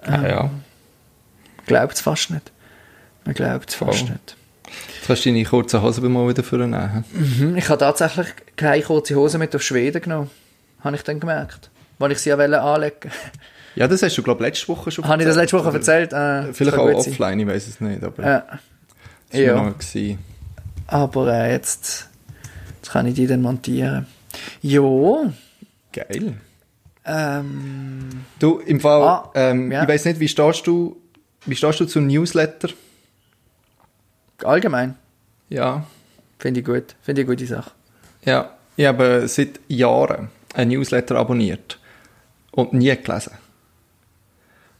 Ja, 0.06 0.28
ja. 0.28 0.50
Glaubt 1.66 1.94
es 1.94 2.00
fast 2.02 2.30
nicht. 2.30 2.52
Man 3.24 3.34
glaubt 3.34 3.70
es 3.70 3.74
fast 3.74 4.00
Voll. 4.00 4.10
nicht. 4.10 4.36
Jetzt 4.96 5.06
kannst 5.06 5.24
du 5.24 5.30
deine 5.30 5.44
kurzen 5.44 5.82
Hosen 5.82 6.12
mal 6.12 6.28
wieder 6.28 6.42
vornehmen. 6.44 7.04
Mhm, 7.12 7.56
Ich 7.56 7.68
habe 7.68 7.78
tatsächlich 7.78 8.28
keine 8.56 8.82
kurze 8.82 9.14
Hose 9.16 9.38
mit 9.38 9.54
auf 9.56 9.62
Schweden 9.62 10.02
genommen. 10.02 10.30
Habe 10.82 10.96
ich 10.96 11.02
dann 11.02 11.20
gemerkt. 11.20 11.70
Weil 11.98 12.12
ich 12.12 12.18
sie 12.18 12.30
ja 12.30 12.38
wollte 12.38 12.60
anlegen 12.60 13.10
Ja, 13.76 13.88
das 13.88 14.02
hast 14.02 14.16
du, 14.16 14.22
glaube 14.22 14.42
ich, 14.44 14.48
letzte 14.54 14.68
Woche 14.68 14.90
schon 14.90 15.06
Habe 15.06 15.22
ich 15.22 15.28
das 15.28 15.36
letzte 15.36 15.58
Woche 15.58 15.72
erzählt? 15.72 16.12
Äh, 16.12 16.16
das 16.46 16.56
Vielleicht 16.56 16.76
auch 16.78 16.86
gut 16.90 17.02
sein. 17.02 17.12
offline, 17.12 17.40
ich 17.40 17.46
weiß 17.46 17.66
es 17.66 17.80
nicht, 17.80 18.02
aber 18.04 18.22
Ja. 18.22 18.38
das 18.40 18.60
war 19.32 19.40
Ja. 19.40 19.62
noch 19.62 19.78
gewesen. 19.78 20.18
Aber 20.86 21.26
äh, 21.32 21.52
jetzt, 21.52 22.08
jetzt 22.76 22.90
kann 22.92 23.06
ich 23.06 23.14
die 23.14 23.26
dann 23.26 23.42
montieren. 23.42 24.06
Jo, 24.62 25.32
Geil. 25.92 26.34
ähm, 27.04 28.08
Du, 28.38 28.58
im 28.58 28.80
Fall, 28.80 29.02
Ah, 29.02 29.30
ähm, 29.34 29.72
ja. 29.72 29.82
ich 29.82 29.88
weiß 29.88 30.04
nicht, 30.06 30.20
wie 30.20 30.28
stehst 30.28 30.66
du, 30.66 30.96
wie 31.46 31.56
stehst 31.56 31.80
du 31.80 31.84
zum 31.86 32.06
Newsletter? 32.06 32.68
allgemein 34.42 34.96
Ja. 35.48 35.84
finde 36.38 36.60
ich 36.60 36.66
gut. 36.66 36.94
Finde 37.02 37.22
ich 37.22 37.28
eine 37.28 37.36
gute 37.36 37.46
Sache. 37.46 37.70
Ja, 38.24 38.50
ich 38.76 38.86
habe 38.86 39.26
seit 39.28 39.60
Jahren 39.68 40.28
ein 40.54 40.68
Newsletter 40.68 41.16
abonniert 41.16 41.78
und 42.50 42.72
nie 42.72 42.94
gelesen. 42.96 43.32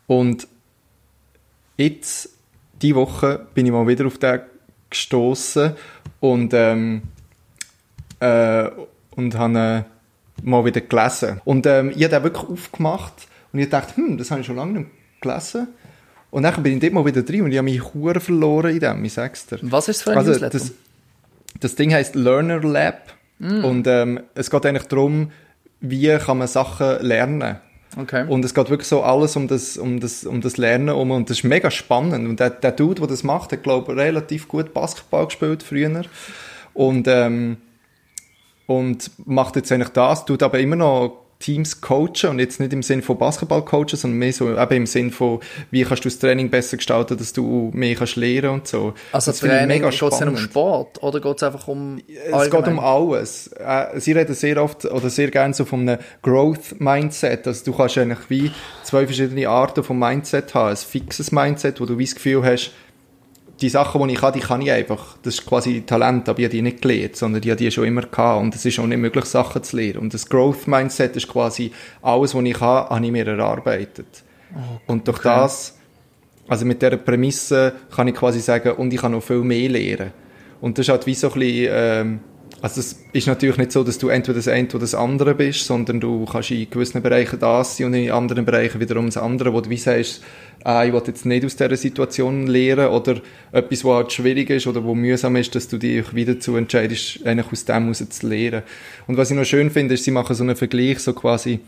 Und 0.06 0.46
jetzt, 1.76 2.30
die 2.82 2.94
Woche, 2.94 3.46
bin 3.54 3.66
ich 3.66 3.72
mal 3.72 3.86
wieder 3.86 4.06
auf 4.06 4.18
den 4.18 4.40
gestoßen 4.90 5.72
und, 6.20 6.52
ähm, 6.54 7.02
äh, 8.20 8.68
und 9.16 9.36
habe 9.36 9.58
äh, 9.58 9.82
mal 10.42 10.64
wieder 10.64 10.80
gelesen. 10.80 11.40
Und 11.44 11.66
ähm, 11.66 11.90
ich 11.90 12.04
habe 12.04 12.14
den 12.14 12.22
wirklich 12.24 12.48
aufgemacht 12.48 13.26
und 13.52 13.58
ich 13.58 13.68
dachte, 13.68 13.96
hm, 13.96 14.18
das 14.18 14.30
habe 14.30 14.40
ich 14.40 14.46
schon 14.46 14.56
lange 14.56 14.80
nicht 14.80 14.90
gelesen. 15.20 15.68
Und 16.30 16.42
dann 16.42 16.62
bin 16.62 16.74
ich 16.74 16.80
dort 16.80 16.92
mal 16.92 17.06
wieder 17.06 17.22
drin 17.22 17.42
und 17.42 17.52
ich 17.52 17.58
habe 17.58 17.64
mich 17.64 17.94
hure 17.94 18.20
verloren 18.20 18.72
in 18.72 18.80
dem, 18.80 19.04
ich 19.04 19.12
sag's 19.12 19.46
dir. 19.46 19.58
Was 19.62 19.88
ist 19.88 19.98
es 19.98 20.02
für 20.02 20.10
ein 20.12 20.18
Also, 20.18 20.32
Newsletter? 20.32 20.58
das, 20.58 20.72
das 21.60 21.74
Ding 21.76 21.92
heißt 21.92 22.14
Learner 22.14 22.60
Lab 22.60 23.14
und 23.40 23.86
ähm, 23.86 24.20
es 24.34 24.50
geht 24.50 24.64
eigentlich 24.66 24.86
darum, 24.88 25.30
wie 25.80 26.16
kann 26.18 26.38
man 26.38 26.48
Sachen 26.48 27.04
lernen. 27.04 27.56
Okay. 27.96 28.26
Und 28.28 28.44
es 28.44 28.54
geht 28.54 28.70
wirklich 28.70 28.88
so 28.88 29.02
alles 29.02 29.36
um 29.36 29.48
das, 29.48 29.76
um 29.76 30.00
das, 30.00 30.24
um 30.24 30.40
das 30.40 30.56
Lernen 30.56 30.90
um 30.90 31.10
und 31.10 31.30
das 31.30 31.38
ist 31.38 31.44
mega 31.44 31.70
spannend. 31.70 32.28
Und 32.28 32.40
der, 32.40 32.50
der 32.50 32.72
Dude, 32.72 33.00
der 33.00 33.08
das 33.08 33.22
macht, 33.22 33.52
hat 33.52 33.62
glaube 33.62 33.92
ich 33.92 33.98
relativ 33.98 34.48
gut 34.48 34.72
Basketball 34.72 35.26
gespielt 35.26 35.62
früher 35.62 36.02
und 36.74 37.06
ähm, 37.08 37.58
und 38.66 39.10
macht 39.26 39.56
jetzt 39.56 39.70
eigentlich 39.72 39.90
das, 39.90 40.24
tut 40.24 40.42
aber 40.42 40.58
immer 40.58 40.76
noch 40.76 41.23
Teams 41.44 41.82
coachen 41.82 42.30
und 42.30 42.38
jetzt 42.38 42.58
nicht 42.58 42.72
im 42.72 42.82
Sinn 42.82 43.02
von 43.02 43.18
Basketball 43.18 43.62
coachen, 43.62 43.96
sondern 43.96 44.18
mehr 44.18 44.32
so 44.32 44.56
eben 44.56 44.74
im 44.74 44.86
Sinn 44.86 45.10
von, 45.10 45.40
wie 45.70 45.84
kannst 45.84 46.02
du 46.06 46.08
das 46.08 46.18
Training 46.18 46.48
besser 46.48 46.78
gestalten, 46.78 47.18
dass 47.18 47.34
du 47.34 47.70
mehr 47.74 47.94
kannst 47.96 48.16
lernen 48.16 48.48
und 48.48 48.66
so. 48.66 48.94
also 49.12 49.30
Das 49.30 49.40
Training, 49.40 49.82
geht 49.82 49.92
es 49.92 50.22
um. 50.22 50.36
Sport 50.38 51.02
oder 51.02 51.20
geht 51.20 51.36
es 51.36 51.42
einfach 51.42 51.68
um 51.68 51.98
Es 52.08 52.50
geht 52.50 52.66
um 52.66 52.78
alles. 52.78 53.48
Äh, 53.48 54.00
Sie 54.00 54.12
reden 54.12 54.34
sehr 54.34 54.62
oft 54.62 54.86
oder 54.86 55.10
sehr 55.10 55.30
gerne 55.30 55.52
so 55.52 55.66
von 55.66 55.80
einem 55.80 55.98
Growth 56.22 56.80
Mindset. 56.80 57.46
Also 57.46 57.62
du 57.66 57.76
kannst 57.76 57.98
eigentlich 57.98 58.30
wie 58.30 58.50
zwei 58.82 59.04
verschiedene 59.04 59.46
Arten 59.46 59.84
von 59.84 59.98
Mindset 59.98 60.54
haben. 60.54 60.70
Ein 60.70 60.76
fixes 60.76 61.30
Mindset, 61.30 61.78
wo 61.78 61.84
du 61.84 61.98
wie 61.98 62.06
das 62.06 62.14
Gefühl 62.14 62.42
hast, 62.42 62.72
die 63.60 63.68
Sachen, 63.68 64.06
die 64.06 64.14
ich 64.14 64.20
kann, 64.20 64.32
die 64.32 64.40
kann 64.40 64.62
ich 64.62 64.70
einfach. 64.70 65.16
Das 65.22 65.34
ist 65.34 65.46
quasi 65.46 65.82
Talent, 65.82 66.28
aber 66.28 66.38
ich 66.40 66.46
habe 66.46 66.56
die 66.56 66.62
nicht 66.62 66.82
gelernt, 66.82 67.16
sondern 67.16 67.40
die 67.40 67.50
habe 67.50 67.58
die 67.58 67.70
schon 67.70 67.84
immer 67.84 68.02
gehabt. 68.02 68.42
Und 68.42 68.54
es 68.54 68.64
ist 68.64 68.78
auch 68.78 68.86
nicht 68.86 68.98
möglich, 68.98 69.24
Sachen 69.26 69.62
zu 69.62 69.76
lernen. 69.76 69.98
Und 69.98 70.14
das 70.14 70.28
Growth 70.28 70.66
Mindset 70.66 71.16
ist 71.16 71.28
quasi 71.28 71.70
alles, 72.02 72.34
was 72.34 72.44
ich 72.44 72.54
kann, 72.54 72.88
habe 72.88 73.04
ich 73.04 73.12
mir 73.12 73.26
erarbeitet. 73.26 74.24
Und 74.86 75.06
durch 75.08 75.20
das, 75.20 75.76
also 76.48 76.64
mit 76.64 76.82
dieser 76.82 76.96
Prämisse 76.96 77.74
kann 77.94 78.08
ich 78.08 78.14
quasi 78.14 78.40
sagen, 78.40 78.72
und 78.72 78.92
ich 78.92 79.00
kann 79.00 79.12
noch 79.12 79.22
viel 79.22 79.40
mehr 79.40 79.68
lernen. 79.68 80.12
Und 80.60 80.78
das 80.78 80.86
ist 80.86 80.90
halt 80.90 81.06
wie 81.06 81.14
so 81.14 81.28
ein 81.28 81.38
bisschen, 81.38 81.68
ähm, 81.70 82.20
also 82.64 82.80
es 82.80 82.98
ist 83.12 83.26
natürlich 83.26 83.58
nicht 83.58 83.72
so, 83.72 83.84
dass 83.84 83.98
du 83.98 84.08
entweder 84.08 84.36
das 84.38 84.48
eine 84.48 84.66
oder 84.68 84.78
das 84.78 84.94
andere 84.94 85.34
bist, 85.34 85.66
sondern 85.66 86.00
du 86.00 86.24
kannst 86.24 86.50
in 86.50 86.70
gewissen 86.70 87.02
Bereichen 87.02 87.38
das 87.38 87.76
sein 87.76 87.88
und 87.88 87.92
in 87.92 88.10
anderen 88.10 88.46
Bereichen 88.46 88.80
wiederum 88.80 89.04
das 89.04 89.18
andere, 89.18 89.52
wo 89.52 89.60
du 89.60 89.68
wie 89.68 89.76
sagst, 89.76 90.22
ah, 90.64 90.82
ich 90.82 90.94
will 90.94 91.02
jetzt 91.06 91.26
nicht 91.26 91.44
aus 91.44 91.56
dieser 91.56 91.76
Situation 91.76 92.46
lernen 92.46 92.86
oder 92.86 93.20
etwas, 93.52 93.84
was 93.84 93.94
halt 93.94 94.12
schwierig 94.14 94.48
ist 94.48 94.66
oder 94.66 94.82
wo 94.82 94.94
mühsam 94.94 95.36
ist, 95.36 95.54
dass 95.54 95.68
du 95.68 95.76
dich 95.76 96.14
wieder 96.14 96.36
dazu 96.36 96.56
entscheidest, 96.56 97.26
eigentlich 97.26 97.52
aus 97.52 97.66
dem 97.66 97.82
heraus 97.82 98.08
zu 98.08 98.26
lernen. 98.26 98.62
Und 99.06 99.18
was 99.18 99.30
ich 99.30 99.36
noch 99.36 99.44
schön 99.44 99.70
finde, 99.70 99.92
ist, 99.92 100.04
sie 100.04 100.10
machen 100.10 100.34
so 100.34 100.42
einen 100.42 100.56
Vergleich, 100.56 101.00
so 101.00 101.12
quasi, 101.12 101.60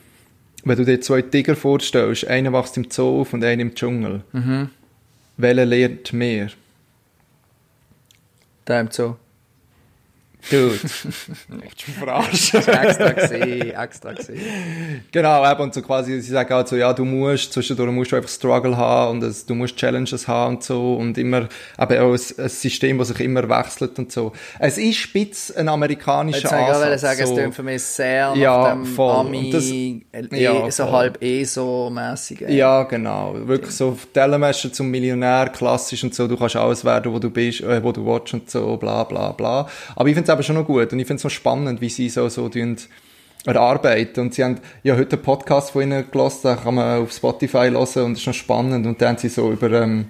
wenn 0.64 0.78
du 0.78 0.86
dir 0.86 1.02
zwei 1.02 1.20
Tiger 1.20 1.56
vorstellst, 1.56 2.26
einer 2.26 2.54
wächst 2.54 2.78
im 2.78 2.90
Zoo 2.90 3.20
auf 3.20 3.34
und 3.34 3.44
einer 3.44 3.60
im 3.60 3.74
Dschungel. 3.74 4.22
Mhm. 4.32 4.70
Welcher 5.36 5.66
lernt 5.66 6.14
mehr? 6.14 6.48
Dem 8.66 8.90
so. 8.90 9.16
Dude. 10.50 10.78
Willst 11.48 11.86
du 11.86 11.92
verarschen? 11.98 12.60
extra 12.68 13.10
gesehen, 13.12 13.70
extra 13.74 14.12
gesehen. 14.12 15.04
Genau, 15.12 15.50
eben, 15.50 15.60
und 15.62 15.74
so 15.74 15.82
quasi, 15.82 16.20
sie 16.20 16.30
sagen 16.32 16.54
halt 16.54 16.68
so, 16.68 16.76
ja, 16.76 16.92
du 16.92 17.04
musst, 17.04 17.52
zwischendurch 17.52 17.90
musst 17.90 18.12
du 18.12 18.16
einfach 18.16 18.28
Struggle 18.30 18.76
haben 18.76 19.16
und 19.18 19.22
es, 19.24 19.44
du 19.46 19.54
musst 19.54 19.76
Challenges 19.76 20.28
haben 20.28 20.56
und 20.56 20.62
so 20.62 20.94
und 20.94 21.18
immer, 21.18 21.48
eben 21.80 21.98
auch 21.98 22.12
ein, 22.12 22.20
ein 22.38 22.48
System, 22.48 22.98
das 22.98 23.08
sich 23.08 23.20
immer 23.20 23.48
wechselt 23.48 23.98
und 23.98 24.12
so. 24.12 24.32
Es 24.58 24.78
ist 24.78 24.96
spitz 24.96 25.50
ein 25.50 25.68
amerikanischer 25.68 26.38
Jetzt 26.42 26.52
wollte 26.52 26.64
ich 26.64 26.70
Ansatz. 26.92 27.00
sagen, 27.00 27.20
es 27.22 27.28
so. 27.28 27.34
klingt 27.34 27.54
für 27.54 27.62
mich 27.62 27.82
sehr 27.82 28.28
nach 28.30 28.36
Ja, 28.36 28.70
dem 28.74 28.84
voll. 28.86 29.16
Ami, 29.16 29.50
das- 29.50 29.64
eh, 29.70 30.02
ja, 30.32 30.70
so 30.70 30.84
voll. 30.84 30.92
halb 30.92 31.22
ESO-mässig. 31.22 32.42
ey. 32.42 32.56
Ja, 32.56 32.82
genau. 32.84 33.34
Wirklich 33.46 33.74
so 33.74 33.96
Telemesser 34.12 34.72
zum 34.72 34.90
Millionär, 34.90 35.48
klassisch 35.48 36.02
und 36.04 36.14
so. 36.14 36.26
Du 36.28 36.36
kannst 36.36 36.56
alles 36.56 36.84
werden, 36.84 37.12
wo 37.12 37.18
du 37.18 37.30
bist, 37.30 37.60
äh, 37.62 37.82
wo 37.82 37.92
du 37.92 38.04
willst 38.06 38.34
und 38.34 38.50
so, 38.50 38.76
bla, 38.76 39.04
bla, 39.04 39.32
bla. 39.32 39.68
Aber 39.94 40.08
ich 40.08 40.14
finde 40.14 40.26
es 40.40 40.46
eben 40.48 40.54
schon 40.54 40.56
noch 40.56 40.66
gut 40.66 40.92
und 40.92 40.98
ich 40.98 41.06
finde 41.06 41.18
es 41.18 41.24
noch 41.24 41.30
spannend, 41.30 41.80
wie 41.80 41.88
sie 41.88 42.08
so, 42.08 42.28
so 42.28 42.48
erarbeiten. 43.46 44.20
Und 44.20 44.34
sie 44.34 44.44
haben 44.44 44.60
ja 44.82 44.96
heute 44.96 45.16
einen 45.16 45.22
Podcast 45.22 45.70
von 45.70 45.82
ihnen 45.82 46.10
gelassen, 46.10 46.48
den 46.48 46.62
kann 46.62 46.74
man 46.74 47.02
auf 47.02 47.12
Spotify 47.12 47.70
hören 47.70 48.04
und 48.04 48.12
das 48.12 48.20
ist 48.20 48.26
noch 48.26 48.34
spannend. 48.34 48.86
Und 48.86 49.00
dann 49.00 49.10
haben 49.10 49.18
sie 49.18 49.28
so 49.28 49.50
über, 49.50 49.70
ähm, 49.70 50.06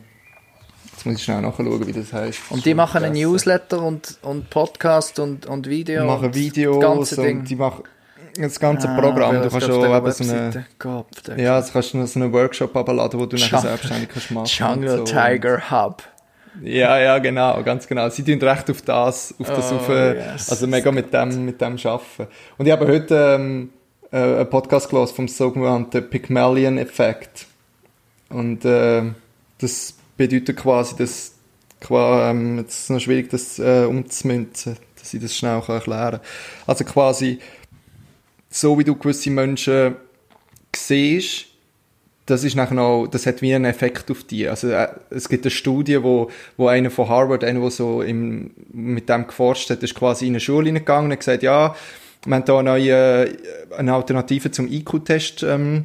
jetzt 0.91 1.07
muss 1.07 1.17
ich 1.17 1.23
schnell 1.25 1.43
nachschauen, 1.43 1.87
wie 1.87 1.93
das 1.93 2.13
heißt. 2.13 2.41
Und 2.51 2.65
die 2.65 2.75
machen 2.75 3.05
einen 3.05 3.15
Newsletter 3.15 3.83
und, 3.83 4.19
und 4.23 4.51
Podcast 4.51 5.19
und, 5.19 5.47
und 5.47 5.69
Video. 5.69 6.03
Die 6.03 6.07
machen 6.07 6.35
Videos 6.35 6.81
ganze 6.81 7.21
und 7.21 7.27
Ding. 7.27 7.45
die 7.45 7.57
machen 7.57 7.85
das 8.39 8.61
ganze 8.61 8.89
Ah, 8.89 9.01
Programm. 9.01 9.37
Du 9.37 9.43
das 9.43 9.53
kannst 9.53 9.71
auf 9.71 9.85
eben 9.85 10.13
so 10.13 10.35
eine. 10.35 10.67
Gott, 10.79 11.07
ja, 11.37 11.59
jetzt 11.59 11.73
kannst 11.73 11.95
du 11.95 12.07
so 12.07 12.21
einen 12.21 12.33
Workshop 12.33 12.77
abladen, 12.77 13.19
wo 13.19 13.27
du 13.27 13.37
nachher 13.37 13.61
selbstständig 13.61 14.11
kannst 14.11 14.31
machen 14.31 14.47
Jungle 14.47 14.99
so. 14.99 15.05
Tiger 15.05 15.71
Hub. 15.71 16.03
Ja, 16.63 16.99
ja, 16.99 17.19
genau, 17.19 17.63
ganz 17.63 17.87
genau. 17.87 18.09
Sie 18.09 18.25
tun 18.25 18.41
recht 18.41 18.71
auf 18.71 18.83
das, 18.83 19.35
auf 19.39 19.49
das, 19.49 19.73
Oh, 19.73 19.77
auf, 19.77 19.89
äh, 19.89 20.15
yes. 20.17 20.51
also 20.51 20.67
mega 20.67 20.91
mit 20.91 21.13
dem, 21.13 21.45
mit 21.45 21.61
dem 21.61 21.77
arbeiten. 21.77 22.29
Und 22.59 22.67
ich 22.67 22.73
habe 22.73 22.87
heute 22.87 23.37
ähm, 23.39 23.71
äh, 24.11 24.17
einen 24.17 24.51
Podcast 24.51 24.89
gelesen 24.89 25.15
vom 25.15 25.29
sogenannten 25.29 26.09
Pygmalion-Effekt. 26.09 27.47
Und 28.29 28.65
äh, 28.65 29.03
das 29.59 29.95
bedeutet 30.17 30.57
quasi, 30.57 30.97
dass, 30.97 31.35
qua, 31.81 32.31
ähm, 32.31 32.59
jetzt 32.59 32.75
ist 32.75 32.83
es 32.85 32.91
noch 32.91 33.01
schwierig, 33.01 33.31
das 33.31 33.59
äh, 33.59 33.85
umzumünzen, 33.85 34.77
dass 34.99 35.15
ich 35.15 35.21
das 35.21 35.37
schnell 35.37 35.61
kann 35.61 35.77
erklären 35.77 36.11
kann. 36.13 36.21
Also 36.67 36.85
quasi, 36.85 37.39
so 38.51 38.79
wie 38.79 38.85
du 38.85 38.97
gewisse 38.97 39.31
Menschen 39.31 39.97
siehst, 40.75 41.47
das 42.27 42.43
ist 42.43 42.57
nachher 42.57 42.75
noch, 42.75 43.07
das 43.07 43.25
hat 43.25 43.41
wie 43.41 43.55
einen 43.55 43.65
Effekt 43.65 44.11
auf 44.11 44.25
die. 44.25 44.49
Also 44.49 44.69
äh, 44.69 44.89
es 45.11 45.29
gibt 45.29 45.45
eine 45.45 45.51
Studie, 45.51 46.03
wo, 46.03 46.31
wo 46.57 46.67
einer 46.67 46.91
von 46.91 47.09
Harvard, 47.09 47.45
einer, 47.45 47.61
der 47.61 47.71
so 47.71 48.03
im, 48.03 48.51
mit 48.73 49.09
dem 49.09 49.27
geforscht 49.27 49.71
hat, 49.71 49.83
ist 49.83 49.95
quasi 49.95 50.27
in 50.27 50.33
eine 50.33 50.41
Schule 50.41 50.67
hineingegangen 50.67 51.07
und 51.07 51.13
hat 51.13 51.21
gesagt, 51.21 51.43
ja, 51.45 51.75
wir 52.25 52.35
haben 52.35 52.45
da 52.45 52.59
eine 52.59 52.71
neue, 52.71 53.27
äh, 53.29 53.37
eine 53.77 53.95
Alternative 53.95 54.51
zum 54.51 54.67
IQ-Test 54.67 55.45
ähm, 55.45 55.85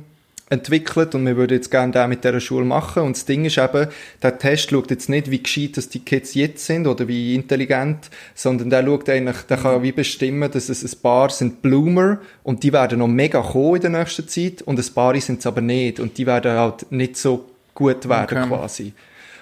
entwickelt 0.51 1.15
und 1.15 1.25
wir 1.25 1.37
würden 1.37 1.53
jetzt 1.53 1.71
gerne 1.71 1.93
den 1.93 2.09
mit 2.09 2.23
dieser 2.23 2.41
Schule 2.41 2.65
machen. 2.65 3.03
Und 3.03 3.15
das 3.15 3.25
Ding 3.25 3.45
ist 3.45 3.57
eben, 3.57 3.87
der 4.21 4.37
Test 4.37 4.69
schaut 4.69 4.91
jetzt 4.91 5.09
nicht, 5.09 5.31
wie 5.31 5.41
gescheit 5.41 5.77
dass 5.77 5.89
die 5.89 5.99
Kids 5.99 6.33
jetzt 6.33 6.65
sind 6.65 6.87
oder 6.87 7.07
wie 7.07 7.33
intelligent, 7.33 8.09
sondern 8.35 8.69
der 8.69 8.83
schaut 8.85 9.09
eigentlich, 9.09 9.37
der 9.49 9.57
kann 9.57 9.81
wie 9.81 9.93
bestimmen, 9.93 10.51
dass 10.51 10.69
es 10.69 10.83
ein 10.83 11.01
paar 11.01 11.29
sind 11.29 11.61
Bloomer 11.61 12.19
und 12.43 12.63
die 12.63 12.73
werden 12.73 12.99
noch 12.99 13.07
mega 13.07 13.41
kommen 13.41 13.77
in 13.77 13.81
der 13.81 13.91
nächsten 13.91 14.27
Zeit 14.27 14.61
und 14.61 14.77
ein 14.77 14.93
paar 14.93 15.19
sind 15.19 15.39
es 15.39 15.47
aber 15.47 15.61
nicht 15.61 15.99
und 15.99 16.17
die 16.17 16.27
werden 16.27 16.51
halt 16.51 16.91
nicht 16.91 17.15
so 17.17 17.45
gut 17.73 18.07
werden 18.09 18.37
Okay. 18.37 18.47
quasi. 18.47 18.93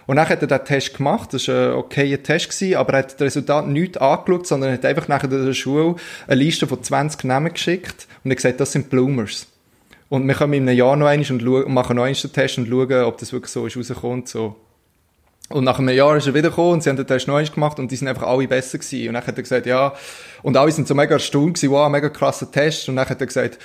Und 0.05 0.15
dann 0.15 0.27
hat 0.27 0.41
er 0.41 0.47
den 0.47 0.65
Test 0.65 0.97
gemacht, 0.97 1.33
das 1.33 1.47
war 1.47 1.69
ein 1.69 1.73
okayer 1.73 2.21
Test, 2.21 2.49
gewesen, 2.49 2.75
aber 2.75 2.93
er 2.93 2.99
hat 2.99 3.13
das 3.13 3.21
Resultat 3.21 3.67
nicht 3.67 4.01
angeschaut, 4.01 4.47
sondern 4.47 4.73
hat 4.73 4.85
einfach 4.85 5.07
nachher 5.07 5.27
der 5.27 5.53
Schule 5.53 5.95
eine 6.27 6.35
Liste 6.35 6.65
von 6.65 6.81
20 6.81 7.23
Namen 7.25 7.53
geschickt 7.53 8.07
und 8.23 8.31
hat 8.31 8.37
gesagt, 8.37 8.59
das 8.59 8.71
sind 8.71 8.89
Bloomers. 8.89 9.47
Und 10.09 10.27
wir 10.27 10.33
kommen 10.33 10.53
in 10.53 10.67
einem 10.67 10.77
Jahr 10.77 10.95
noch 10.95 11.07
einmal 11.07 11.31
und, 11.31 11.73
machen 11.73 11.95
noch 11.95 12.03
einmal 12.03 12.13
den 12.13 12.33
Test 12.33 12.57
und 12.57 12.67
schauen, 12.67 13.03
ob 13.03 13.17
das 13.17 13.31
wirklich 13.31 13.51
so 13.51 13.65
ist 13.67 13.77
rauskommt. 13.77 14.27
So. 14.27 14.55
Und 15.49 15.63
nach 15.63 15.79
einem 15.79 15.95
Jahr 15.95 16.15
ist 16.15 16.27
er 16.27 16.33
wiedergekommen 16.35 16.73
und 16.73 16.83
sie 16.83 16.89
haben 16.89 16.97
den 16.97 17.07
Test 17.07 17.27
noch 17.27 17.35
einmal 17.35 17.51
gemacht 17.51 17.79
und 17.79 17.91
die 17.91 17.95
sind 17.95 18.07
einfach 18.07 18.27
alle 18.27 18.47
besser 18.47 18.77
gewesen. 18.77 19.07
Und 19.07 19.13
dann 19.15 19.25
hat 19.25 19.35
er 19.35 19.41
gesagt, 19.41 19.65
ja, 19.65 19.93
und 20.43 20.57
alle 20.57 20.71
sind 20.71 20.87
so 20.87 20.93
mega 20.93 21.13
erstaunt 21.13 21.55
gewesen, 21.55 21.71
wow, 21.71 21.89
mega 21.89 22.09
krasser 22.09 22.51
Test. 22.51 22.87
Und 22.87 22.97
dann 22.97 23.09
hat 23.09 23.19
er 23.19 23.25
gesagt, 23.25 23.57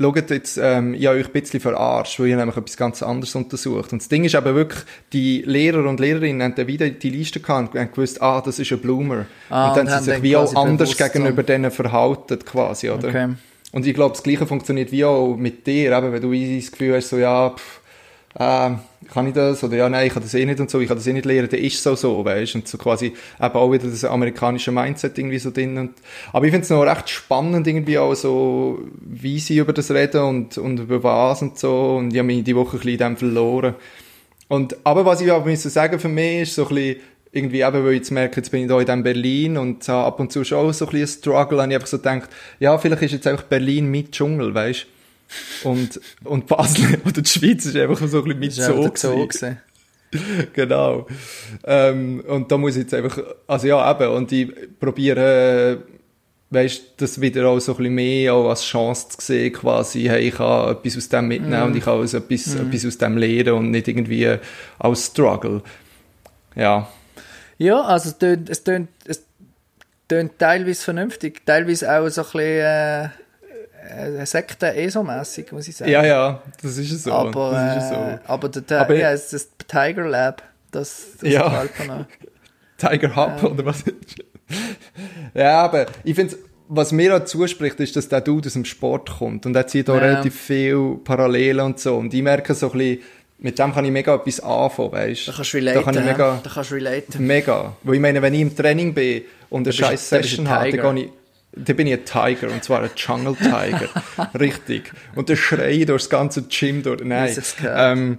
schaut 0.00 0.30
jetzt, 0.30 0.58
ähm, 0.62 0.94
ich 0.94 1.06
habe 1.06 1.18
euch 1.18 1.26
ein 1.26 1.32
bisschen 1.32 1.58
verarscht, 1.58 2.20
weil 2.20 2.28
ich 2.28 2.36
nämlich 2.36 2.56
etwas 2.56 2.76
ganz 2.76 3.02
anderes 3.02 3.34
untersucht. 3.34 3.92
Und 3.92 4.00
das 4.00 4.08
Ding 4.08 4.24
ist 4.24 4.36
aber 4.36 4.54
wirklich, 4.54 4.82
die 5.12 5.42
Lehrer 5.42 5.88
und 5.88 5.98
Lehrerinnen 5.98 6.42
haben 6.42 6.54
dann 6.54 6.68
wieder 6.68 6.88
die 6.88 7.10
Liste 7.10 7.40
gehabt 7.40 7.74
und 7.74 7.80
haben 7.80 7.90
gewusst, 7.90 8.22
ah, 8.22 8.40
das 8.40 8.60
ist 8.60 8.70
ein 8.70 8.78
Bloomer. 8.78 9.26
Ah, 9.50 9.70
und 9.70 9.76
dann 9.76 9.86
und 9.86 9.90
sind 9.90 9.96
haben 9.96 10.04
sie 10.04 10.10
sich 10.12 10.22
wie 10.22 10.36
auch 10.36 10.54
anders 10.54 10.96
gegenüber 10.96 11.42
denen 11.42 11.72
verhalten, 11.72 12.38
quasi, 12.44 12.90
oder? 12.90 13.08
Okay. 13.08 13.28
Und 13.74 13.84
ich 13.84 13.92
glaube, 13.92 14.12
das 14.12 14.22
Gleiche 14.22 14.46
funktioniert 14.46 14.92
wie 14.92 15.04
auch 15.04 15.34
mit 15.34 15.66
dir, 15.66 15.98
eben, 15.98 16.12
wenn 16.12 16.22
du 16.22 16.32
das 16.32 16.70
Gefühl 16.70 16.94
hast, 16.94 17.08
so, 17.08 17.18
ja, 17.18 17.50
pff, 17.50 17.80
äh, 18.36 18.70
kann 19.12 19.26
ich 19.26 19.34
das? 19.34 19.64
Oder 19.64 19.76
ja, 19.76 19.88
nein, 19.88 20.06
ich 20.06 20.12
kann 20.12 20.22
das 20.22 20.32
eh 20.34 20.46
nicht 20.46 20.60
und 20.60 20.70
so, 20.70 20.78
ich 20.78 20.86
kann 20.86 20.96
das 20.96 21.08
eh 21.08 21.12
nicht 21.12 21.24
lernen, 21.24 21.48
dann 21.50 21.58
ist 21.58 21.74
es 21.74 21.82
so 21.82 21.96
so, 21.96 22.24
weißt 22.24 22.54
Und 22.54 22.68
so 22.68 22.78
quasi 22.78 23.06
eben 23.06 23.14
auch 23.54 23.72
wieder 23.72 23.88
das 23.88 24.04
amerikanische 24.04 24.70
Mindset 24.70 25.18
irgendwie 25.18 25.40
so 25.40 25.50
drin. 25.50 25.76
Und, 25.76 25.90
aber 26.32 26.44
ich 26.46 26.52
finde 26.52 26.62
es 26.62 26.70
noch 26.70 26.82
recht 26.82 27.10
spannend 27.10 27.66
irgendwie 27.66 27.98
auch 27.98 28.14
so, 28.14 28.78
wie 29.00 29.40
sie 29.40 29.58
über 29.58 29.72
das 29.72 29.90
reden 29.90 30.22
und, 30.22 30.56
und 30.56 30.78
über 30.78 31.02
was 31.02 31.42
und 31.42 31.58
so. 31.58 31.96
Und 31.96 32.12
ich 32.12 32.18
habe 32.18 32.28
mich 32.28 32.44
die 32.44 32.54
Woche 32.54 32.76
ein 32.76 32.78
bisschen 32.78 32.92
in 32.92 32.98
dem 32.98 33.16
verloren. 33.16 33.74
Und, 34.46 34.76
aber 34.84 35.04
was 35.04 35.20
ich 35.20 35.32
müssen 35.44 35.70
sagen 35.70 35.98
für 35.98 36.08
mich 36.08 36.42
ist 36.42 36.54
so 36.54 36.68
ein 36.68 36.74
bisschen, 36.76 37.00
irgendwie 37.34 37.60
eben, 37.60 37.84
weil 37.84 37.92
ich 37.92 37.98
jetzt 37.98 38.10
merke, 38.10 38.36
jetzt 38.36 38.50
bin 38.50 38.62
ich 38.62 38.68
da 38.68 38.80
in 38.80 39.02
Berlin 39.02 39.56
und 39.56 39.86
habe 39.88 40.06
ab 40.06 40.20
und 40.20 40.32
zu 40.32 40.44
schon 40.44 40.72
so 40.72 40.86
ein 40.86 40.90
bisschen 40.92 41.20
Struggle, 41.20 41.62
und 41.62 41.70
ich 41.70 41.74
einfach 41.74 41.88
so 41.88 41.98
gedacht, 41.98 42.30
ja, 42.60 42.76
vielleicht 42.78 43.02
ist 43.02 43.12
jetzt 43.12 43.26
einfach 43.26 43.44
Berlin 43.44 43.90
mit 43.90 44.12
Dschungel, 44.12 44.54
weißt 44.54 44.86
und, 45.64 46.00
und 46.24 46.46
Basel 46.46 46.98
oder 47.04 47.22
die 47.22 47.28
Schweiz 47.28 47.64
ist 47.64 47.76
einfach 47.76 48.06
so 48.06 48.22
ein 48.22 48.38
bisschen 48.38 48.38
mit 48.38 48.60
auch 48.60 48.96
Zoo 48.96 49.26
gewesen. 49.26 49.58
Genau. 50.52 51.08
Ähm, 51.64 52.22
und 52.28 52.52
da 52.52 52.56
muss 52.56 52.76
ich 52.76 52.82
jetzt 52.82 52.94
einfach, 52.94 53.18
also 53.48 53.66
ja, 53.66 53.90
eben, 53.90 54.12
und 54.12 54.30
ich 54.30 54.48
probiere, 54.78 55.82
weißt, 56.50 56.94
das 56.98 57.20
wieder 57.20 57.48
auch 57.48 57.58
so 57.58 57.72
ein 57.72 57.78
bisschen 57.78 57.94
mehr 57.96 58.34
auch 58.34 58.48
als 58.48 58.62
Chance 58.62 59.08
zu 59.08 59.20
sehen, 59.20 59.52
quasi, 59.52 60.04
hey, 60.04 60.28
ich 60.28 60.36
kann 60.36 60.70
etwas 60.70 60.96
aus 60.96 61.08
dem 61.08 61.26
mitnehmen 61.26 61.64
Mm. 61.64 61.66
und 61.66 61.76
ich 61.76 61.84
kann 61.84 61.98
also 61.98 62.18
etwas, 62.18 62.54
etwas 62.54 62.86
aus 62.86 62.98
dem 62.98 63.16
lernen 63.16 63.54
und 63.54 63.70
nicht 63.72 63.88
irgendwie 63.88 64.36
als 64.78 65.06
Struggle. 65.06 65.62
Ja. 66.54 66.88
Ja, 67.58 67.82
also 67.82 68.08
es 68.10 68.18
tönt, 68.18 68.50
es 68.50 68.64
tönt, 68.64 68.88
es 69.06 69.22
tönt 70.08 70.38
teilweise 70.38 70.82
vernünftig, 70.82 71.44
teilweise 71.46 71.90
auch 71.92 72.08
so 72.08 72.22
ein 72.22 72.24
bisschen 72.24 72.40
äh, 72.40 73.04
äh, 74.22 74.26
Sekten-ESO-mässig, 74.26 75.52
muss 75.52 75.68
ich 75.68 75.76
sagen. 75.76 75.90
Ja, 75.90 76.04
ja, 76.04 76.42
das 76.62 76.76
ist 76.78 76.90
es 76.92 77.04
so. 77.04 77.12
aber, 77.12 77.50
das 77.52 77.76
ist 77.76 77.84
es 77.84 77.90
äh, 77.90 77.94
so. 77.94 78.32
aber, 78.32 78.48
der, 78.48 78.80
Aber- 78.80 78.94
ja, 78.96 79.12
es 79.12 79.32
ist 79.32 79.50
das 79.58 79.66
Tiger 79.68 80.08
Lab, 80.08 80.42
das, 80.70 81.12
das 81.20 81.30
Ja. 81.30 81.48
gefällt 81.48 81.78
mir 81.80 81.86
noch. 81.98 82.06
Tiger 82.90 83.14
Hub 83.16 83.42
oder 83.52 83.64
was? 83.66 83.84
ja, 85.34 85.62
aber 85.62 85.86
ich 86.02 86.14
finde, 86.14 86.36
was 86.68 86.92
mir 86.92 87.16
auch 87.16 87.24
zuspricht, 87.24 87.78
ist, 87.80 87.94
dass 87.96 88.08
der 88.08 88.20
Dude 88.20 88.48
aus 88.48 88.54
dem 88.54 88.64
Sport 88.64 89.10
kommt 89.18 89.46
und 89.46 89.54
er 89.54 89.66
zieht 89.66 89.88
auch 89.90 89.94
Ja. 89.96 90.00
relativ 90.00 90.38
viel 90.40 90.96
Parallelen 91.04 91.60
und 91.64 91.78
so 91.80 91.96
und 91.96 92.12
ich 92.12 92.22
merke 92.22 92.54
so 92.54 92.70
ein 92.72 92.78
bisschen, 92.78 93.02
mit 93.38 93.58
dem 93.58 93.74
kann 93.74 93.84
ich 93.84 93.90
mega 93.90 94.14
etwas 94.14 94.40
anfangen, 94.40 94.92
weißt 94.92 95.28
Da 95.28 95.32
kannst 95.32 95.52
du 95.52 95.56
relaten. 95.56 95.78
Da 95.78 95.84
kann 95.84 95.94
ich 95.98 96.04
mega, 96.04 96.40
Da 96.42 96.50
kannst 96.50 96.70
du 96.70 96.74
relaten. 96.76 97.26
mega. 97.26 97.76
Weil 97.82 97.94
ich 97.96 98.00
meine, 98.00 98.22
wenn 98.22 98.34
ich 98.34 98.40
im 98.40 98.56
Training 98.56 98.94
bin 98.94 99.22
und 99.50 99.66
eine 99.66 99.72
scheiß 99.72 100.08
du 100.08 100.16
Session 100.16 100.48
habe, 100.48 100.70
dann 100.70 100.96
gehe 100.96 101.04
ich 101.04 101.10
dann 101.56 101.76
bin 101.76 101.86
ich 101.86 101.92
ein 101.94 102.04
Tiger, 102.04 102.52
und 102.52 102.64
zwar 102.64 102.82
ein 102.82 102.90
Jungle 102.96 103.36
Tiger. 103.36 103.88
Richtig. 104.38 104.92
Und 105.14 105.28
dann 105.30 105.36
schreie 105.36 105.70
ich 105.70 105.86
durchs 105.86 106.10
ganze 106.10 106.42
Gym 106.42 106.82
durch. 106.82 107.02
Nein. 107.04 107.36
Ähm, 107.64 108.18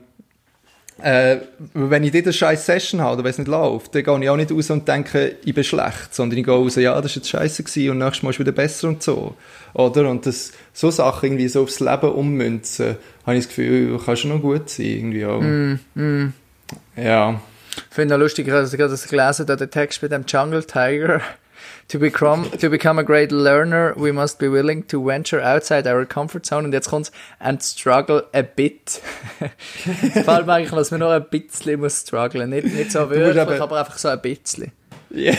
äh, 1.01 1.37
wenn 1.73 2.03
ich 2.03 2.11
dort 2.11 2.25
eine 2.25 2.33
scheiß 2.33 2.65
Session 2.65 3.01
habe, 3.01 3.15
oder 3.15 3.23
wenn 3.25 3.31
es 3.31 3.37
nicht 3.37 3.47
läuft, 3.47 3.93
dann 3.95 4.03
gehe 4.03 4.19
ich 4.23 4.29
auch 4.29 4.37
nicht 4.37 4.51
raus 4.51 4.69
und 4.69 4.87
denke, 4.87 5.35
ich 5.43 5.53
bin 5.53 5.63
schlecht, 5.63 6.15
sondern 6.15 6.39
ich 6.39 6.45
gehe 6.45 6.53
raus, 6.53 6.75
ja, 6.75 6.99
das 7.01 7.11
war 7.11 7.15
jetzt 7.17 7.29
scheiße 7.29 7.63
gewesen 7.63 7.89
und 7.91 7.97
nächstes 7.97 8.23
Mal 8.23 8.29
ist 8.29 8.39
wieder 8.39 8.51
besser 8.53 8.87
und 8.87 9.03
so. 9.03 9.35
Oder? 9.73 10.09
Und 10.09 10.25
das, 10.25 10.51
so 10.73 10.91
Sachen 10.91 11.25
irgendwie 11.25 11.47
so 11.49 11.63
aufs 11.63 11.79
Leben 11.81 12.11
ummünzen, 12.11 12.95
habe 13.25 13.37
ich 13.37 13.43
das 13.45 13.49
Gefühl, 13.49 13.99
kann 13.99 14.15
schon 14.15 14.31
noch 14.31 14.41
gut 14.41 14.69
sein, 14.69 14.85
irgendwie 14.85 15.25
auch. 15.25 15.41
Mm, 15.41 16.33
Ja. 16.95 17.41
Ich 17.89 17.95
finde 17.95 18.15
es 18.15 18.19
lustig, 18.21 18.47
dass 18.47 18.71
ich 18.71 18.79
gerade 18.79 18.95
gelesen 18.95 19.47
habe, 19.47 19.57
den 19.57 19.69
Text 19.69 20.01
mit 20.01 20.11
dem 20.13 20.23
Jungle 20.25 20.63
Tiger. 20.63 21.21
To 21.89 21.99
become, 21.99 22.49
to 22.59 22.69
become 22.69 22.99
a 22.99 23.03
great 23.03 23.31
learner, 23.31 23.93
we 23.95 24.11
must 24.11 24.39
be 24.39 24.51
willing 24.51 24.87
to 24.87 25.05
venture 25.05 25.39
outside 25.39 25.87
our 25.87 26.03
comfort 26.05 26.43
zone. 26.43 26.65
Und 26.65 26.73
jetzt 26.73 26.89
kommt's, 26.89 27.11
and 27.39 27.61
struggle 27.61 28.23
a 28.33 28.41
bit. 28.41 28.99
Mir 30.15 30.27
eigentlich, 30.49 30.71
dass 30.71 30.89
man 30.89 31.01
noch 31.01 31.11
ein 31.11 31.25
bisschen 31.29 31.79
muss 31.79 32.01
strugglen. 32.01 32.49
Nicht, 32.49 32.73
nicht 32.73 32.91
so 32.91 33.07
wirklich, 33.09 33.37
eben- 33.37 33.61
aber 33.61 33.79
einfach 33.79 33.99
so 33.99 34.07
ein 34.07 34.19
bisschen. 34.19 34.71
Yeah. 35.13 35.37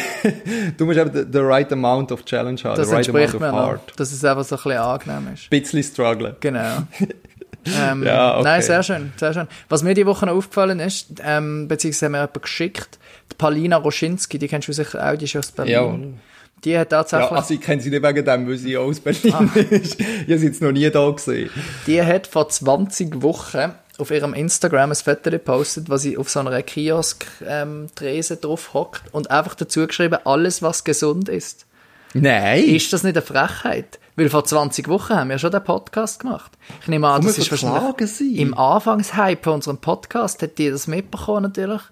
Du 0.79 0.87
musst 0.87 0.99
eben 0.99 1.13
the, 1.13 1.25
the 1.31 1.41
right 1.41 1.71
amount 1.73 2.13
of 2.13 2.25
challenge 2.25 2.63
haben, 2.65 2.77
Das 2.77 2.89
the 2.89 2.95
right 2.95 3.09
amount 3.09 3.35
of 3.35 3.41
mir 3.41 3.51
noch, 3.51 3.67
heart. 3.67 3.93
dass 3.97 4.13
es 4.13 4.25
einfach 4.25 4.45
so 4.45 4.55
ein 4.57 4.63
bisschen 4.63 4.79
angenehm 4.79 5.35
ist. 5.35 5.51
Bisschen 5.51 5.83
strugglen. 5.83 6.37
Genau. 6.41 6.79
ähm, 7.67 8.03
Ja, 8.05 8.35
okay. 8.37 8.45
Nein, 8.45 8.63
sehr 8.63 8.83
schön, 8.85 9.13
sehr 9.17 9.35
schön. 9.35 9.49
Was 9.69 9.83
mir 9.83 9.95
die 9.95 10.07
Woche 10.07 10.25
noch 10.27 10.35
aufgefallen 10.35 10.79
ist, 10.81 11.09
ähm, 11.23 11.67
beziehungsweise 11.69 12.07
haben 12.07 12.13
mir 12.13 12.19
jemand 12.19 12.43
geschickt, 12.43 12.99
die 13.33 13.35
Palina 13.35 13.77
Roschinski, 13.77 14.39
die 14.39 14.47
kennst 14.49 14.69
du 14.69 14.73
sicher 14.73 15.05
auch, 15.13 15.17
die 15.19 15.25
ist 15.25 15.37
aus 15.37 15.51
Berlin. 15.51 16.21
Die 16.67 16.77
hat 16.77 16.91
Ja, 16.93 17.03
tatsächlich, 17.03 17.31
also 17.31 17.55
ich 17.55 17.61
kenne 17.61 17.81
sie 17.81 17.89
nicht 17.91 18.03
wegen 18.03 18.25
dem, 18.25 18.49
weil 18.49 18.57
sie 18.57 18.77
aus 18.77 19.01
Berlin 19.01 19.33
Ah. 19.55 19.59
ist. 19.71 19.99
Ich 20.01 20.07
habe 20.07 20.39
sie 20.39 20.47
jetzt 20.47 20.61
noch 20.61 20.73
nie 20.73 20.91
da 20.91 21.09
gesehen. 21.11 21.49
die 21.87 22.03
hat 22.03 22.27
vor 22.27 22.49
20 22.49 23.23
Wochen 23.23 23.73
auf 23.99 24.11
ihrem 24.11 24.35
Instagram 24.35 24.91
ein 24.91 24.97
Foto 24.97 25.31
gepostet, 25.31 25.89
was 25.89 26.03
sie 26.03 26.19
auf 26.19 26.29
so 26.29 26.41
einer 26.41 26.61
Kiosk-Trese 26.63 28.37
drauf 28.37 28.75
hockt 28.75 29.03
und 29.13 29.31
einfach 29.31 29.55
dazu 29.55 29.87
geschrieben, 29.87 30.19
alles 30.25 30.61
was 30.61 30.85
gesund 30.85 31.29
ist. 31.29 31.67
Nein! 32.15 32.65
Ist 32.65 32.93
das 32.93 33.03
nicht 33.05 33.17
eine 33.17 33.25
Frechheit? 33.25 33.99
Weil 34.17 34.31
vor 34.31 34.45
20 34.45 34.89
Wochen 34.89 35.15
haben 35.15 35.29
wir 35.31 35.39
schon 35.39 35.51
den 35.51 35.63
Podcast 35.63 36.21
gemacht. 36.21 36.51
Ich 36.81 36.89
nehme 36.89 37.09
an, 37.09 37.23
das 37.23 37.37
ist 37.39 37.51
wahrscheinlich 37.51 38.11
sie. 38.11 38.39
im 38.41 38.57
Anfangshype 38.57 39.43
von 39.43 39.55
unserem 39.55 39.79
Podcast 39.79 40.41
hat 40.43 40.57
die 40.59 40.71
das 40.71 40.87
mitbekommen 40.87 41.43
natürlich 41.43 41.83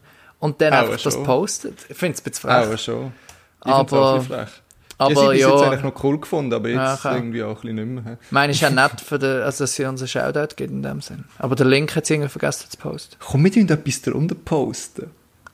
und 0.41 0.61
dann 0.61 0.73
Auch 0.73 0.79
einfach 0.89 1.03
das 1.03 1.15
schon. 1.15 1.25
postet. 1.25 1.79
Ich 1.89 1.97
finde 1.97 2.15
es 2.15 2.21
ein 2.21 2.31
bisschen 2.31 2.51
frech. 2.51 2.75
Auch 2.75 2.79
schon. 2.79 3.13
Ich 3.67 3.71
Aber- 3.73 4.21
frech. 4.23 4.49
Aber 4.99 5.13
ja, 5.13 5.21
haben 5.21 5.37
ja. 5.37 5.49
jetzt 5.51 5.63
eigentlich 5.63 5.83
noch 5.95 6.05
cool 6.05 6.21
gefunden, 6.21 6.53
aber 6.55 6.69
jetzt 6.69 6.77
Ja, 6.77 6.97
klar. 6.97 7.17
irgendwie 7.17 7.43
auch 7.43 7.57
ein 7.65 7.75
bisschen 7.75 7.95
nicht 7.95 8.05
mehr. 8.05 8.19
Ich 8.23 8.33
meine, 8.33 8.53
ist 8.53 8.61
ja 8.61 8.71
nett, 8.71 9.01
für 9.01 9.19
den, 9.19 9.43
also, 9.43 9.65
dass 9.65 9.75
sie 9.75 9.85
uns 9.85 10.01
einen 10.01 10.09
Shoutout 10.09 10.55
gibt 10.57 10.71
in 10.71 10.83
dem 10.83 11.01
Sinn. 11.01 11.25
Aber 11.39 11.57
den 11.57 11.69
Link 11.69 11.95
hat 11.97 12.07
sie 12.07 12.15
irgendwie 12.15 12.31
vergessen 12.31 12.71
zu 12.71 12.77
posten. 12.79 13.17
Komm, 13.21 13.45
wir 13.45 13.53
tun 13.53 13.69
etwas 13.69 14.03
darunter 14.03 14.35
posten. 14.35 15.11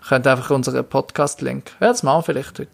Könnt 0.09 0.26
einfach 0.26 0.50
unseren 0.50 0.85
Podcast-Link. 0.85 1.72
Ja, 1.81 1.88
das 1.88 2.03
machen 2.03 2.18
wir 2.20 2.22
vielleicht 2.22 2.59
heute. 2.59 2.70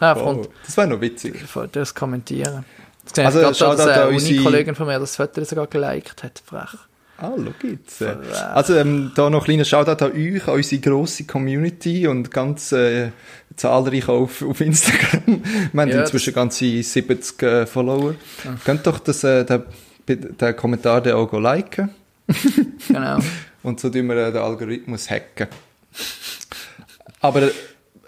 Ja, 0.00 0.16
Oh, 0.16 0.22
kommt 0.24 0.48
das 0.66 0.76
wäre 0.76 0.86
noch 0.88 1.00
witzig. 1.00 1.42
das 1.72 1.94
kommentieren. 1.94 2.64
Sehe 3.12 3.24
Also, 3.26 3.40
gerade, 3.40 3.58
dass 3.76 3.80
eine 3.80 4.08
Uni-Kollegin 4.08 4.74
von 4.74 4.86
mir 4.86 4.98
das 4.98 5.16
Foto 5.16 5.42
sogar 5.44 5.66
geliked 5.66 6.22
hat. 6.22 6.42
Frech. 6.44 6.78
Ah, 7.20 7.32
schau 7.36 7.68
jetzt. 7.68 8.02
Also, 8.02 8.76
ähm, 8.76 9.12
da 9.14 9.28
noch 9.28 9.42
ein 9.42 9.44
kleiner 9.44 9.64
Shoutout 9.64 10.04
an 10.04 10.12
euch, 10.12 10.48
an 10.48 10.54
unsere 10.54 10.80
grosse 10.80 11.24
Community 11.24 12.06
und 12.06 12.30
ganz 12.30 12.72
äh, 12.72 13.10
zahlreich 13.56 14.08
auf, 14.08 14.42
auf 14.42 14.60
Instagram. 14.60 15.42
Wir 15.72 15.82
haben 15.82 15.90
Ja, 15.90 16.00
inzwischen 16.00 16.32
ganze 16.32 16.82
70 16.82 17.42
äh, 17.42 17.66
Follower. 17.66 18.14
Könnt 18.64 18.86
doch 18.86 18.98
das, 19.00 19.22
äh, 19.24 19.44
den, 19.44 20.36
den 20.36 20.56
Kommentar 20.56 21.00
dann 21.02 21.14
auch 21.14 21.32
liken. 21.32 21.90
Genau. 22.88 23.18
Und 23.62 23.78
so 23.78 23.90
tun 23.90 24.08
wir 24.08 24.16
äh, 24.16 24.32
den 24.32 24.40
Algorithmus 24.40 25.10
hacken. 25.10 25.48
Aber 27.20 27.50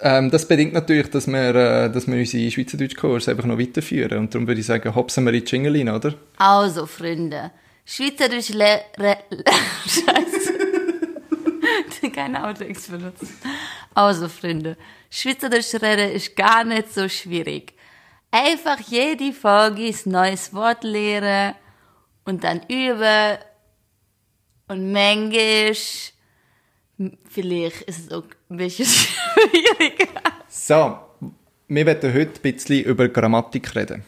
ähm, 0.01 0.31
das 0.31 0.49
bedingt 0.49 0.73
natürlich, 0.73 1.11
dass 1.11 1.27
wir, 1.27 1.55
äh, 1.55 1.91
dass 1.91 2.07
wir 2.07 2.19
unsere 2.19 2.51
Schweizerdeutsch-Kurs 2.51 3.29
einfach 3.29 3.45
noch 3.45 3.59
weiterführen. 3.59 4.19
Und 4.19 4.35
darum 4.35 4.47
würde 4.47 4.61
ich 4.61 4.67
sagen, 4.67 4.95
hopsen 4.95 5.25
wir 5.25 5.33
in 5.33 5.45
die 5.45 5.51
Jingle 5.51 5.77
rein, 5.77 5.89
oder? 5.91 6.15
Also, 6.39 6.87
Freunde. 6.87 7.51
Schweizerisch 7.85 8.51
le... 8.51 8.83
Re, 8.99 9.19
Scheiße. 9.87 10.53
Keine 12.13 12.47
Outtakes 12.47 12.89
benutzen. 12.89 13.29
Also, 13.95 14.29
Freunde. 14.29 14.77
Schweizerisch 15.11 15.75
reden 15.75 16.13
ist 16.13 16.35
gar 16.37 16.65
nicht 16.65 16.93
so 16.93 17.09
schwierig. 17.09 17.75
Einfach 18.31 18.81
jede 18.81 19.33
Folge 19.33 19.87
ein 19.87 20.11
neues 20.11 20.53
Wort 20.55 20.85
lernen 20.85 21.55
und 22.25 22.45
dann 22.45 22.63
üben. 22.69 23.39
Und 24.69 24.93
manchmal... 24.93 25.75
Vielleicht 27.29 27.83
ist 27.83 27.99
es 27.99 28.13
auch 28.13 28.25
ein 28.49 28.57
bisschen 28.57 28.87
schwieriger. 28.87 30.21
So, 30.49 30.99
wir 31.69 31.87
werden 31.87 32.15
heute 32.15 32.39
ein 32.39 32.43
bisschen 32.43 32.85
über 32.85 33.09
Grammatik 33.09 33.75
reden. 33.75 34.05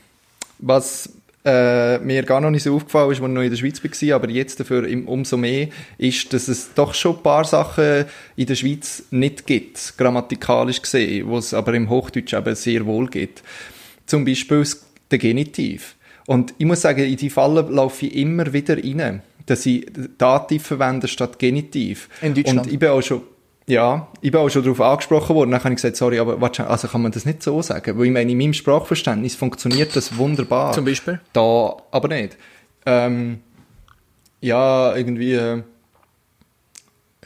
Was 0.59 1.14
äh, 1.45 1.99
mir 1.99 2.23
gar 2.23 2.41
noch 2.41 2.51
nicht 2.51 2.63
so 2.63 2.75
aufgefallen 2.75 3.11
ist, 3.13 3.21
als 3.21 3.29
ich 3.29 3.35
noch 3.35 3.43
in 3.43 3.51
der 3.51 3.57
Schweiz 3.57 3.83
war, 3.85 4.17
aber 4.17 4.31
jetzt 4.31 4.61
dafür 4.61 4.87
im, 4.87 5.07
umso 5.07 5.37
mehr, 5.37 5.69
ist, 5.99 6.33
dass 6.33 6.49
es 6.49 6.73
doch 6.75 6.95
schon 6.95 7.17
ein 7.17 7.23
paar 7.23 7.45
Sachen 7.45 8.07
in 8.37 8.47
der 8.47 8.55
Schweiz 8.55 9.05
nicht 9.11 9.47
gibt, 9.47 9.95
grammatikalisch 9.99 10.81
gesehen, 10.81 11.29
wo 11.29 11.39
es 11.39 11.53
aber 11.53 11.75
im 11.75 11.91
Hochdeutsch 11.91 12.33
eben 12.33 12.55
sehr 12.55 12.87
wohl 12.87 13.09
gibt. 13.09 13.43
Zum 14.07 14.25
Beispiel 14.25 14.61
das- 14.61 14.85
der 15.11 15.19
Genitiv. 15.19 15.97
Und 16.27 16.55
ich 16.57 16.65
muss 16.65 16.81
sagen, 16.81 17.05
in 17.05 17.17
die 17.17 17.29
Falle 17.29 17.61
laufe 17.69 18.07
ich 18.07 18.17
immer 18.17 18.51
wieder 18.53 18.79
rein, 18.79 19.23
dass 19.45 19.67
ich 19.67 19.87
Dativ 20.17 20.63
verwende 20.63 21.07
statt 21.07 21.39
Genitiv. 21.39 22.09
In 22.23 22.33
Deutschland? 22.35 22.61
Und 22.67 22.73
ich 22.73 22.79
bin 22.79 22.89
auch 22.89 23.03
schon 23.03 23.21
Ja, 23.67 24.09
ich 24.21 24.31
bin 24.31 24.41
auch 24.41 24.49
schon 24.51 24.63
darauf 24.63 24.81
angesprochen 24.81 25.35
worden. 25.35 25.51
Dann 25.51 25.61
habe 25.61 25.71
ich 25.71 25.77
gesagt, 25.77 25.97
sorry, 25.97 26.19
aber 26.19 26.39
also 26.69 26.89
kann 26.89 27.01
man 27.01 27.13
das 27.13 27.25
nicht 27.25 27.43
so 27.43 27.63
sagen? 27.63 27.99
Weil 27.99 28.07
ich 28.07 28.13
meine, 28.13 28.31
in 28.31 28.37
meinem 28.37 28.53
Sprachverständnis 28.53 29.37
funktioniert 29.37 29.97
das 29.97 30.19
wunderbar. 30.19 30.73
Zum 30.73 30.85
Beispiel? 30.85 31.19
Da 31.33 31.77
aber 31.91 32.09
nicht. 32.09 32.37
Ähm, 32.85 33.41
ja, 34.43 34.95
irgendwie, 34.95 35.33
äh, 35.33 35.63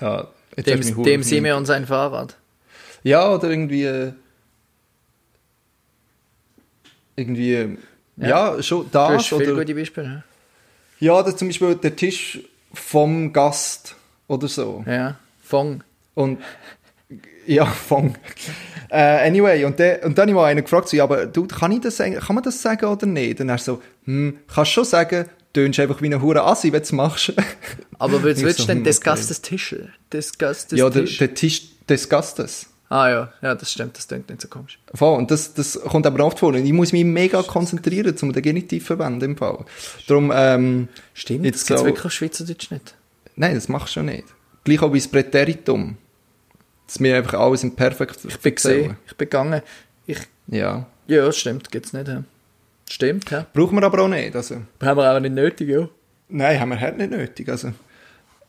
ja, 0.00 0.28
Dem, 0.56 1.02
dem 1.04 1.20
auf 1.20 1.26
Simeon 1.26 1.66
sein 1.66 1.86
Fahrrad. 1.86 2.36
Ja, 3.02 3.32
oder 3.34 3.50
irgendwie, 3.50 3.84
äh, 3.84 4.12
irgendwie, 7.16 7.54
äh, 7.54 7.76
ja, 8.16 8.62
schon 8.62 8.84
Du 8.84 8.88
das, 8.92 9.10
hast 9.10 9.28
viele 9.28 9.54
oder, 9.54 9.62
gute 9.62 9.74
Beispiele. 9.74 10.22
ja, 11.00 11.20
das 11.22 11.36
zum 11.36 11.48
Beispiel 11.48 11.74
der 11.74 11.96
Tisch 11.96 12.40
vom 12.72 13.32
Gast 13.32 13.96
oder 14.28 14.46
so. 14.46 14.84
Ja. 14.86 14.92
ja. 14.92 15.16
Und 16.18 16.38
ja, 17.46 17.64
Fong. 17.64 18.14
äh, 18.90 19.26
anyway, 19.28 19.64
und, 19.64 19.78
der, 19.78 20.04
und 20.04 20.18
dann 20.18 20.22
habe 20.24 20.30
ich 20.30 20.34
mal 20.34 20.44
einen 20.46 20.62
gefragt, 20.64 20.88
so, 20.88 20.96
ja, 20.96 21.04
aber 21.04 21.26
du, 21.26 21.46
kann, 21.46 21.72
ich 21.72 21.80
das, 21.80 21.98
kann 21.98 22.34
man 22.34 22.42
das 22.42 22.60
sagen 22.60 22.86
oder 22.86 23.06
nicht? 23.06 23.40
Und 23.40 23.48
er 23.48 23.58
so, 23.58 23.80
hm, 24.04 24.38
kannst 24.52 24.72
schon 24.72 24.84
sagen, 24.84 25.26
tönst 25.52 25.78
einfach 25.80 26.02
wie 26.02 26.06
eine 26.06 26.20
hure 26.20 26.42
Assi, 26.44 26.72
wenn 26.72 26.80
du 26.80 26.84
es 26.84 26.92
machst. 26.92 27.32
Aber 27.98 28.22
willst, 28.22 28.42
du 28.42 28.64
denn 28.66 28.78
hm, 28.78 28.84
Disgustes 28.84 29.40
Tischel? 29.40 29.92
Disgustes 30.12 30.78
ja, 30.78 30.90
der, 30.90 31.04
Tisch? 31.04 31.18
der 31.18 31.34
Tisch 31.34 31.62
Disgustes. 31.88 32.66
Ah 32.90 33.08
ja, 33.08 33.32
ja, 33.42 33.54
das 33.54 33.72
stimmt, 33.72 33.96
das 33.96 34.08
klingt 34.08 34.28
nicht 34.28 34.40
so 34.40 34.48
komisch. 34.48 34.78
Voll, 34.94 35.16
und 35.18 35.30
das, 35.30 35.54
das 35.54 35.78
kommt 35.80 36.06
aber 36.06 36.24
oft 36.24 36.38
vor. 36.38 36.48
Und 36.50 36.64
ich 36.64 36.72
muss 36.72 36.92
mich 36.92 37.04
mega 37.04 37.42
konzentrieren, 37.42 38.14
um 38.22 38.32
den 38.32 38.42
Genitiv 38.42 38.82
zu 38.82 38.86
verwenden 38.88 39.24
im 39.32 39.36
Fall. 39.36 39.64
Darum, 40.06 40.32
ähm, 40.34 40.88
Stimmt, 41.14 41.44
Jetzt 41.44 41.60
das 41.62 41.66
gibt 41.66 41.78
so- 41.80 41.84
wirklich 41.86 42.12
Schweizerdeutsch 42.12 42.70
nicht. 42.70 42.94
nein, 43.36 43.54
das 43.54 43.68
machst 43.68 43.88
du 43.88 44.00
schon 44.00 44.06
nicht. 44.06 44.24
Gleich 44.64 44.82
auch 44.82 44.92
wie 44.92 44.98
das 44.98 45.08
Präteritum. 45.08 45.96
Dass 46.88 46.98
wir 47.00 47.16
einfach 47.16 47.34
alles 47.38 47.62
im 47.62 47.76
Perfekt 47.76 48.18
Ich 48.26 48.38
bin 48.40 48.54
gesehen, 48.56 48.96
ich 49.06 49.14
bin 49.16 49.26
gegangen. 49.26 49.62
Ich, 50.06 50.18
Ja. 50.48 50.86
ja, 51.06 51.26
das 51.26 51.36
stimmt, 51.36 51.70
gibt's 51.70 51.92
nicht. 51.92 52.08
Ja. 52.08 52.24
Stimmt, 52.90 53.30
ja. 53.30 53.46
Brauchen 53.52 53.76
wir 53.78 53.82
aber 53.84 54.02
auch 54.02 54.08
nicht, 54.08 54.34
also. 54.34 54.56
Haben 54.82 54.98
wir 54.98 55.14
auch 55.14 55.20
nicht 55.20 55.34
nötig, 55.34 55.68
ja. 55.68 55.88
Nein, 56.30 56.58
haben 56.58 56.70
wir 56.70 56.80
halt 56.80 56.96
nicht 56.98 57.10
nötig, 57.10 57.48
also. 57.48 57.72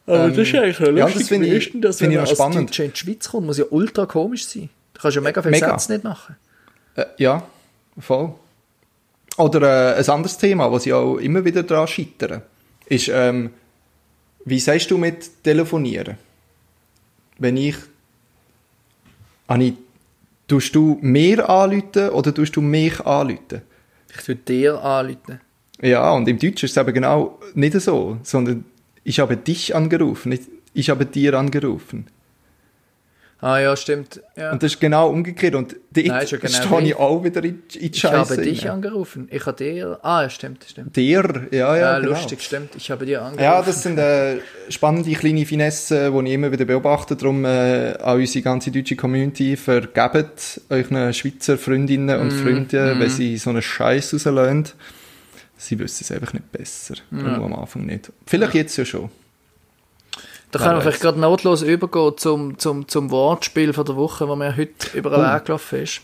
Aber 0.06 0.24
Ähm, 0.26 0.30
das 0.36 0.48
ist 0.48 0.56
eigentlich 0.56 0.80
noch 0.80 0.88
ja, 0.88 1.06
lustig. 1.06 1.20
das 1.20 1.28
finde 1.28 1.48
ich- 1.48 1.72
denn 1.72 1.82
das, 1.82 2.02
wenn 2.02 2.10
ich 2.12 2.16
man 2.18 2.26
als 2.26 2.32
spannend. 2.38 2.70
Deutscher 2.70 2.86
in 2.86 2.92
die 2.94 2.98
Schweiz 2.98 3.30
kommt, 3.30 3.46
muss 3.46 3.58
ja 3.58 3.66
ultra 3.70 4.06
komisch 4.06 4.48
sein. 4.48 4.70
Du 4.94 5.02
kannst 5.02 5.16
ja 5.16 5.22
mega 5.22 5.42
viele 5.42 5.52
Mega. 5.52 5.78
Sätze 5.78 5.92
nicht 5.92 6.04
machen. 6.04 6.36
Äh, 6.96 7.06
ja, 7.18 7.44
voll. 8.00 8.34
Oder 9.38 9.96
äh, 9.96 10.00
ein 10.00 10.10
anderes 10.10 10.38
Thema, 10.38 10.72
was 10.72 10.86
ich 10.86 10.94
auch 10.94 11.18
immer 11.18 11.46
wieder 11.46 11.64
daran 11.64 11.88
scheitere, 11.88 12.42
ist, 12.88 13.10
ähm, 13.10 13.52
wie 14.46 14.60
sagst 14.60 14.90
du 14.90 14.98
mit 14.98 15.44
telefonieren? 15.44 16.18
Wenn 17.38 17.56
ich, 17.58 17.76
Anni, 19.50 19.76
tust 20.48 20.76
du 20.76 21.00
mir 21.02 21.50
anrufen 21.50 22.10
oder 22.12 22.34
tust 22.34 22.56
du 22.56 22.62
mich 22.62 23.00
anrufen? 23.02 23.64
Ich 24.16 24.28
würde 24.28 24.42
dir 24.48 24.84
anrufen. 24.84 25.40
Ja, 25.82 26.12
und 26.12 26.28
im 26.28 26.38
Deutschen 26.38 26.66
ist 26.66 26.78
es 26.78 26.78
eben 26.78 26.94
genau 26.94 27.40
nicht 27.56 27.74
so, 27.82 28.18
sondern 28.22 28.66
ich 29.04 29.20
habe 29.20 29.38
dich 29.38 29.76
angerufen, 29.76 30.30
nicht 30.30 30.44
ich 30.76 30.92
habe 30.92 31.08
dir 31.08 31.34
angerufen. 31.34 32.06
Ah 33.42 33.58
ja, 33.58 33.74
stimmt. 33.78 34.22
Ja. 34.36 34.52
Und 34.52 34.62
das 34.62 34.74
ist 34.74 34.82
genau 34.82 35.10
umgekehrt. 35.10 35.56
Und 35.56 35.76
dort 35.92 36.08
Nein, 36.08 36.26
ja 36.28 36.38
genau 36.38 36.52
stehe 36.78 36.82
ich 36.90 36.96
auch 36.96 37.24
wieder 37.24 37.42
in, 37.42 37.50
in 37.50 37.62
die 37.74 37.86
ich 37.86 38.00
Scheiße. 38.00 38.18
habe 38.34 38.42
dich 38.42 38.70
angerufen. 38.70 39.30
Ich 39.32 39.46
habe 39.46 39.56
dir... 39.56 39.98
Ah, 40.02 40.24
ja, 40.24 40.30
stimmt, 40.30 40.66
stimmt. 40.70 40.96
Dir, 40.98 41.48
ja, 41.52 41.58
ja, 41.58 41.78
Ja, 41.78 42.00
genau. 42.00 42.12
lustig, 42.12 42.42
stimmt. 42.42 42.76
Ich 42.76 42.92
habe 42.92 43.06
dir 43.06 43.22
angerufen. 43.22 43.44
Ja, 43.44 43.62
das 43.62 43.82
sind 43.84 43.98
äh, 43.98 44.40
spannende 44.68 45.12
kleine 45.14 45.46
Finessen, 45.46 46.14
die 46.14 46.28
ich 46.28 46.34
immer 46.34 46.52
wieder 46.52 46.66
beobachte. 46.66 47.16
Darum 47.16 47.46
äh, 47.46 47.94
an 48.02 48.18
unsere 48.20 48.44
ganze 48.44 48.72
deutsche 48.72 48.98
Community 48.98 49.56
vergebt 49.56 50.60
euren 50.70 51.14
Schweizer 51.14 51.58
Freundinnen 51.58 52.18
Mm, 52.20 52.22
und 52.22 52.32
Freunden, 52.34 53.00
wenn 53.00 53.10
sie 53.10 53.38
so 53.38 53.52
einen 53.52 53.62
Scheiß 53.62 54.14
rauslösen. 54.16 54.66
Sie 55.58 55.80
wissen 55.80 56.04
es 56.04 56.12
einfach 56.12 56.34
nicht 56.34 56.52
besser. 56.52 56.96
Irgendwo 57.12 57.46
am 57.46 57.54
Anfang 57.56 57.86
nicht. 57.86 58.12
Vielleicht 58.26 58.54
jetzt 58.54 58.78
ja 58.78 58.84
schon. 58.86 59.10
Da 60.52 60.60
können 60.60 60.76
wir 60.76 60.82
vielleicht 60.82 61.02
gerade 61.02 61.20
notlos 61.20 61.62
übergehen 61.62 62.18
zum, 62.18 62.58
zum, 62.58 62.88
zum 62.88 63.12
Wortspiel 63.12 63.72
von 63.74 63.86
der 63.86 63.96
Woche, 63.96 64.28
wo 64.28 64.36
mir 64.36 64.56
heute 64.58 64.98
über 64.98 65.10
den 65.12 65.20
Oh. 65.20 65.34
Weg 65.36 65.46
gelaufen 65.46 65.84
ist. 65.84 66.02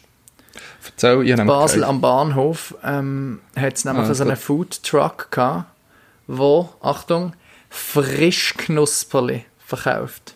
Erzähl, 0.85 1.27
ich 1.27 1.35
Basel 1.47 1.83
am 1.83 1.99
Bahnhof 1.99 2.75
ähm, 2.83 3.39
hat 3.55 3.73
es 3.73 3.85
nämlich 3.85 4.07
Ah, 4.07 4.13
so 4.13 4.23
einen. 4.23 4.35
Food 4.37 4.83
Truck 4.83 5.31
gehabt, 5.31 5.65
wo, 6.27 6.69
Achtung, 6.81 7.33
Frischknusperli 7.69 9.45
verkauft. 9.65 10.35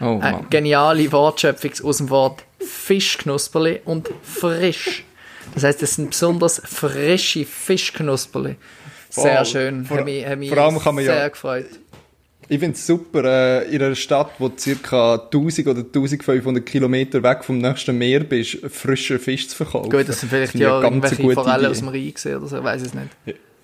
Oh 0.00 0.18
Eine 0.20 0.38
Mann. 0.38 0.50
geniale 0.50 1.10
Wortschöpfung 1.12 1.70
aus 1.84 1.98
dem 1.98 2.10
Wort 2.10 2.42
Fischknusperli 2.58 3.82
und 3.84 4.10
frisch. 4.22 5.04
Das 5.54 5.62
heißt, 5.64 5.82
es 5.82 5.94
sind 5.94 6.10
besonders 6.10 6.60
frische 6.64 7.44
Fischknusperli. 7.44 8.56
Sehr 9.10 9.44
schön. 9.44 9.84
Vor- 9.84 9.98
Hat 9.98 10.04
mich, 10.04 10.26
hat 10.26 10.38
mich 10.38 10.48
vor 10.48 10.58
allem 10.58 10.78
kann 10.80 10.94
man 10.96 11.04
ja- 11.04 11.14
sehr 11.14 11.30
gefreut. 11.30 11.66
Ich 12.52 12.58
finde 12.58 12.76
es 12.76 12.86
super, 12.86 13.24
äh, 13.24 13.74
in 13.74 13.82
einer 13.82 13.94
Stadt, 13.94 14.32
wo 14.38 14.50
ca. 14.50 15.14
1000 15.14 15.68
oder 15.68 15.80
1500 15.80 16.66
Kilometer 16.66 17.22
weg 17.22 17.44
vom 17.44 17.56
nächsten 17.56 17.96
Meer 17.96 18.20
bist, 18.20 18.58
frischen 18.68 19.18
Fisch 19.18 19.48
zu 19.48 19.56
verkaufen. 19.56 19.88
Gut, 19.88 20.06
das 20.06 20.20
sind 20.20 20.28
vielleicht 20.28 20.54
ich 20.54 20.60
ja 20.60 20.82
irgendwelche 20.82 21.16
Forellen 21.32 21.70
aus 21.70 21.78
dem 21.78 21.88
Rhein 21.88 22.12
gesehen 22.12 22.36
oder 22.36 22.48
so, 22.48 22.58
ich 22.58 22.64
weiß 22.64 22.82
es 22.82 22.92
nicht. 22.92 23.08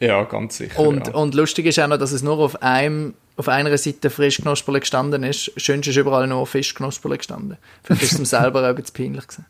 Ja, 0.01 0.24
ganz 0.24 0.57
sicher. 0.57 0.79
Und, 0.81 1.09
ja. 1.09 1.12
und 1.12 1.35
lustig 1.35 1.66
ist 1.66 1.79
auch 1.81 1.87
noch, 1.87 1.98
dass 1.98 2.12
es 2.12 2.22
nur 2.22 2.38
auf 2.38 2.62
einem 2.62 3.12
auf 3.37 3.48
einer 3.48 3.77
Seite 3.77 4.09
Frischknusperli 4.09 4.81
gestanden 4.81 5.22
ist. 5.22 5.53
Schönst 5.59 5.87
ist 5.87 5.96
überall 5.96 6.27
nur 6.27 6.46
Fischknusperli 6.46 7.18
gestanden. 7.18 7.59
Vielleicht 7.85 8.03
ist 8.05 8.12
es 8.12 8.18
ihm 8.18 8.24
selber 8.24 8.62
auch 8.62 8.68
ein 8.70 8.74
bisschen 8.74 8.94
peinlich 8.94 9.27
gewesen. 9.29 9.44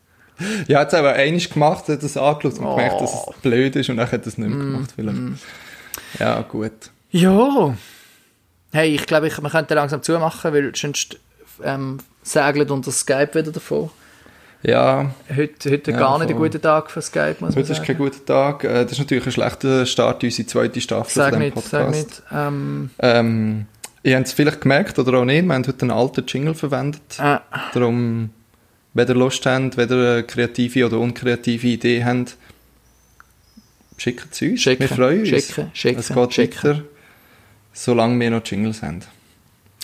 Ja, 0.67 0.79
hat 0.81 0.89
es 0.89 0.93
aber 0.95 1.13
einig 1.13 1.49
gemacht, 1.49 1.87
hat 1.87 2.03
das 2.03 2.17
angeschaut 2.17 2.59
und 2.59 2.65
Oh. 2.65 2.75
gemerkt, 2.75 2.99
dass 2.99 3.13
es 3.13 3.41
blöd 3.41 3.77
ist 3.77 3.89
und 3.89 3.95
dann 3.95 4.11
hat 4.11 4.21
er 4.21 4.27
es 4.27 4.37
nicht 4.37 4.49
mehr 4.49 4.57
gemacht. 4.57 4.91
Vielleicht. 4.95 5.17
Ja, 6.19 6.41
gut. 6.41 6.71
Ja. 7.11 7.73
Hey, 8.71 8.93
ich 8.95 9.05
glaube, 9.05 9.27
ich, 9.27 9.41
wir 9.41 9.49
könnten 9.49 9.73
langsam 9.73 10.01
zumachen, 10.03 10.53
weil 10.53 10.75
sonst 10.75 11.17
ähm, 11.63 11.97
segelt 12.23 12.69
unser 12.71 12.91
Skype 12.91 13.33
wieder 13.33 13.51
davon. 13.51 13.89
Ja, 14.61 15.11
Heute, 15.33 15.71
heute 15.71 15.91
Ja, 15.91 15.97
gar 15.97 16.19
nicht 16.19 16.29
ein 16.31 16.35
guter 16.37 16.61
Tag 16.61 16.91
für 16.91 17.01
Skype, 17.01 17.37
muss 17.39 17.55
man 17.55 17.55
heute 17.55 17.61
ist 17.61 17.77
sagen. 17.77 17.85
kein 17.87 17.97
guter 17.97 18.25
Tag. 18.25 18.63
Äh, 18.65 18.83
Das 18.83 18.91
ist 18.93 18.99
natürlich 18.99 19.25
ein 19.25 19.31
schlechter 19.31 19.85
Start 19.85 20.21
in 20.23 20.27
unsere 20.27 20.47
zweite 20.47 20.81
Staffel 20.81 21.13
Sag 21.13 21.29
von 21.33 21.39
nicht, 21.39 21.55
sag 21.61 21.85
Podcast. 21.85 21.95
nicht. 22.09 22.21
Ähm, 22.31 22.89
Ähm, 22.99 23.65
ihr 24.03 24.17
habt 24.17 24.27
es 24.27 24.33
vielleicht 24.33 24.61
gemerkt 24.61 24.99
oder 24.99 25.17
auch 25.19 25.25
nicht, 25.25 25.45
wir 25.45 25.53
haben 25.53 25.65
heute 25.65 25.81
einen 25.81 25.91
alten 25.91 26.25
Jingle 26.27 26.53
verwendet. 26.55 27.01
äh, 27.19 27.37
Darum, 27.73 28.31
wenn 28.93 29.07
ihr 29.07 29.15
Lust 29.15 29.45
habt, 29.45 29.77
wenn 29.77 29.89
ihr 29.89 29.95
eine 30.11 30.23
kreative 30.23 30.85
oder 30.85 30.99
unkreative 30.99 31.67
Idee 31.67 32.03
habt, 32.03 32.35
schickt 33.97 34.33
es 34.33 34.41
uns. 34.41 34.61
Schicken, 34.61 34.81
wir 34.81 34.89
freuen 34.89 35.19
uns. 35.21 35.29
schicken, 35.29 35.71
schicken, 35.73 35.99
es 35.99 36.09
geht 36.09 36.33
schicken. 36.33 36.57
weiter, 36.69 36.81
solange 37.73 38.19
wir 38.19 38.29
noch 38.31 38.43
Jingles 38.45 38.81
haben. 38.83 39.01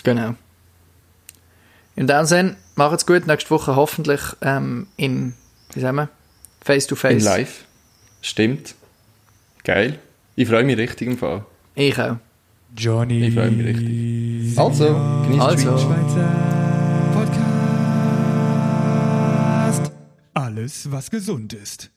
genau. 0.04 0.34
In 1.98 2.06
dem 2.06 2.26
Sinne, 2.26 2.56
macht's 2.74 3.06
gut. 3.06 3.26
Nächste 3.26 3.48
Woche 3.50 3.74
hoffentlich 3.74 4.20
ähm, 4.42 4.86
in, 4.98 5.32
wie 5.72 5.80
sagen 5.80 5.96
wir, 5.96 6.08
face 6.60 6.86
to 6.86 6.94
In 6.94 6.98
face. 7.00 7.24
live. 7.24 7.64
Stimmt. 8.20 8.74
Geil. 9.64 9.98
Ich 10.34 10.46
freue 10.46 10.64
mich 10.64 10.76
richtig 10.76 11.08
im 11.08 11.16
Fall. 11.16 11.46
Ich 11.74 11.98
auch. 11.98 12.16
Johnny. 12.76 13.28
Ich 13.28 13.34
freue 13.34 13.50
mich 13.50 13.66
richtig. 13.66 14.58
Also, 14.58 14.84
genießt 15.24 15.40
Also. 15.42 15.56
die 15.56 15.82
Schweiz. 15.82 16.12
Schweizer 16.12 16.28
Podcast. 19.06 19.92
Alles, 20.34 20.90
was 20.92 21.10
gesund 21.10 21.54
ist. 21.54 21.90